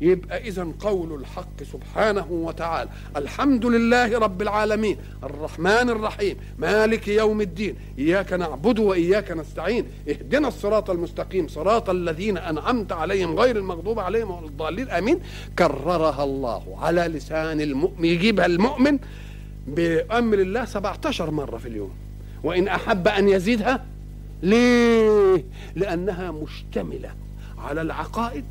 يبقى 0.01 0.47
إذا 0.47 0.67
قول 0.79 1.19
الحق 1.19 1.63
سبحانه 1.73 2.27
وتعالى. 2.31 2.89
الحمد 3.15 3.65
لله 3.65 4.19
رب 4.19 4.41
العالمين. 4.41 4.97
الرحمن 5.23 5.89
الرحيم. 5.89 6.37
مالك 6.57 7.07
يوم 7.07 7.41
الدين. 7.41 7.75
إياك 7.99 8.33
نعبد 8.33 8.79
وإياك 8.79 9.31
نستعين. 9.31 9.85
اهدنا 10.09 10.47
الصراط 10.47 10.89
المستقيم. 10.89 11.47
صراط 11.47 11.89
الذين 11.89 12.37
أنعمت 12.37 12.91
عليهم 12.91 13.39
غير 13.39 13.55
المغضوب 13.57 13.99
عليهم 13.99 14.31
ولا 14.31 14.45
الضالين. 14.45 14.89
آمين. 14.89 15.19
كررها 15.59 16.23
الله 16.23 16.63
على 16.81 17.01
لسان 17.01 17.61
المؤمن. 17.61 18.05
يجيبها 18.05 18.45
المؤمن. 18.45 18.99
بأمر 19.67 20.39
الله 20.39 20.65
17 20.65 21.31
مرة 21.31 21.57
في 21.57 21.67
اليوم. 21.67 21.91
وإن 22.43 22.67
أحب 22.67 23.07
أن 23.07 23.29
يزيدها 23.29 23.85
ليه؟ 24.43 25.43
لأنها 25.75 26.31
مشتملة 26.31 27.09
على 27.57 27.81
العقائد 27.81 28.45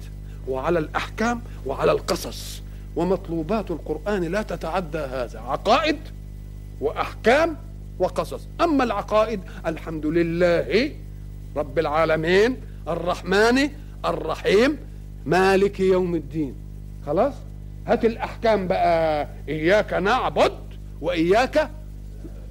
وعلى 0.48 0.78
الأحكام 0.78 1.40
وعلى 1.66 1.92
القصص. 1.92 2.62
ومطلوبات 2.96 3.70
القرآن 3.70 4.22
لا 4.22 4.42
تتعدى 4.42 4.98
هذا. 4.98 5.40
عقائد 5.40 5.96
وأحكام 6.80 7.56
وقصص. 7.98 8.40
أما 8.60 8.84
العقائد 8.84 9.40
الحمد 9.66 10.06
لله 10.06 10.92
رب 11.56 11.78
العالمين 11.78 12.56
الرحمن 12.88 13.70
الرحيم 14.04 14.78
مالك 15.26 15.80
يوم 15.80 16.14
الدين. 16.14 16.54
خلاص؟ 17.06 17.34
هات 17.86 18.04
الأحكام 18.04 18.68
بقى. 18.68 19.28
إياك 19.48 19.92
نعبد 19.92 20.52
وإياك 21.00 21.70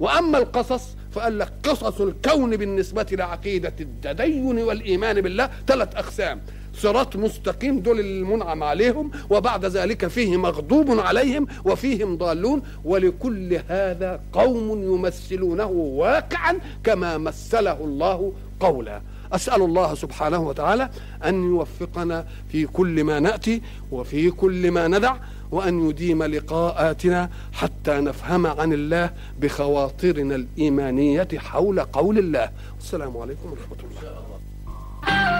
وأما 0.00 0.38
القصص 0.38 0.96
فقال 1.12 1.38
لك 1.38 1.52
قصص 1.64 2.00
الكون 2.00 2.56
بالنسبة 2.56 3.06
لعقيدة 3.12 3.72
التدين 3.80 4.58
والإيمان 4.58 5.20
بالله 5.20 5.50
ثلاث 5.66 5.96
أقسام. 5.96 6.40
صراط 6.74 7.16
مستقيم 7.16 7.80
دول 7.80 8.00
المنعم 8.00 8.62
عليهم 8.62 9.10
وبعد 9.30 9.64
ذلك 9.64 10.06
فيه 10.06 10.36
مغضوب 10.36 11.00
عليهم 11.00 11.46
وفيهم 11.64 12.16
ضالون. 12.16 12.62
ولكل 12.84 13.60
هذا 13.68 14.20
قوم 14.32 14.82
يمثلونه 14.82 15.66
واقعا 15.66 16.58
كما 16.84 17.18
مثله 17.18 17.84
الله 17.84 18.32
قولا. 18.60 19.00
أسأل 19.32 19.62
الله 19.62 19.94
سبحانه 19.94 20.48
وتعالى 20.48 20.90
أن 21.24 21.44
يوفقنا 21.44 22.26
في 22.52 22.66
كل 22.66 23.04
ما 23.04 23.20
نأتي 23.20 23.62
وفي 23.92 24.30
كل 24.30 24.70
ما 24.70 24.88
ندع 24.88 25.16
وأن 25.50 25.88
يديم 25.88 26.22
لقاءاتنا 26.22 27.30
حتى 27.52 28.00
نفهم 28.00 28.46
عن 28.46 28.72
الله 28.72 29.10
بخواطرنا 29.40 30.34
الإيمانية 30.34 31.28
حول 31.36 31.80
قول 31.80 32.18
الله. 32.18 32.50
والسلام 32.76 33.16
عليكم 33.16 33.50
ورحمة 33.50 33.76
الله. 33.84 35.35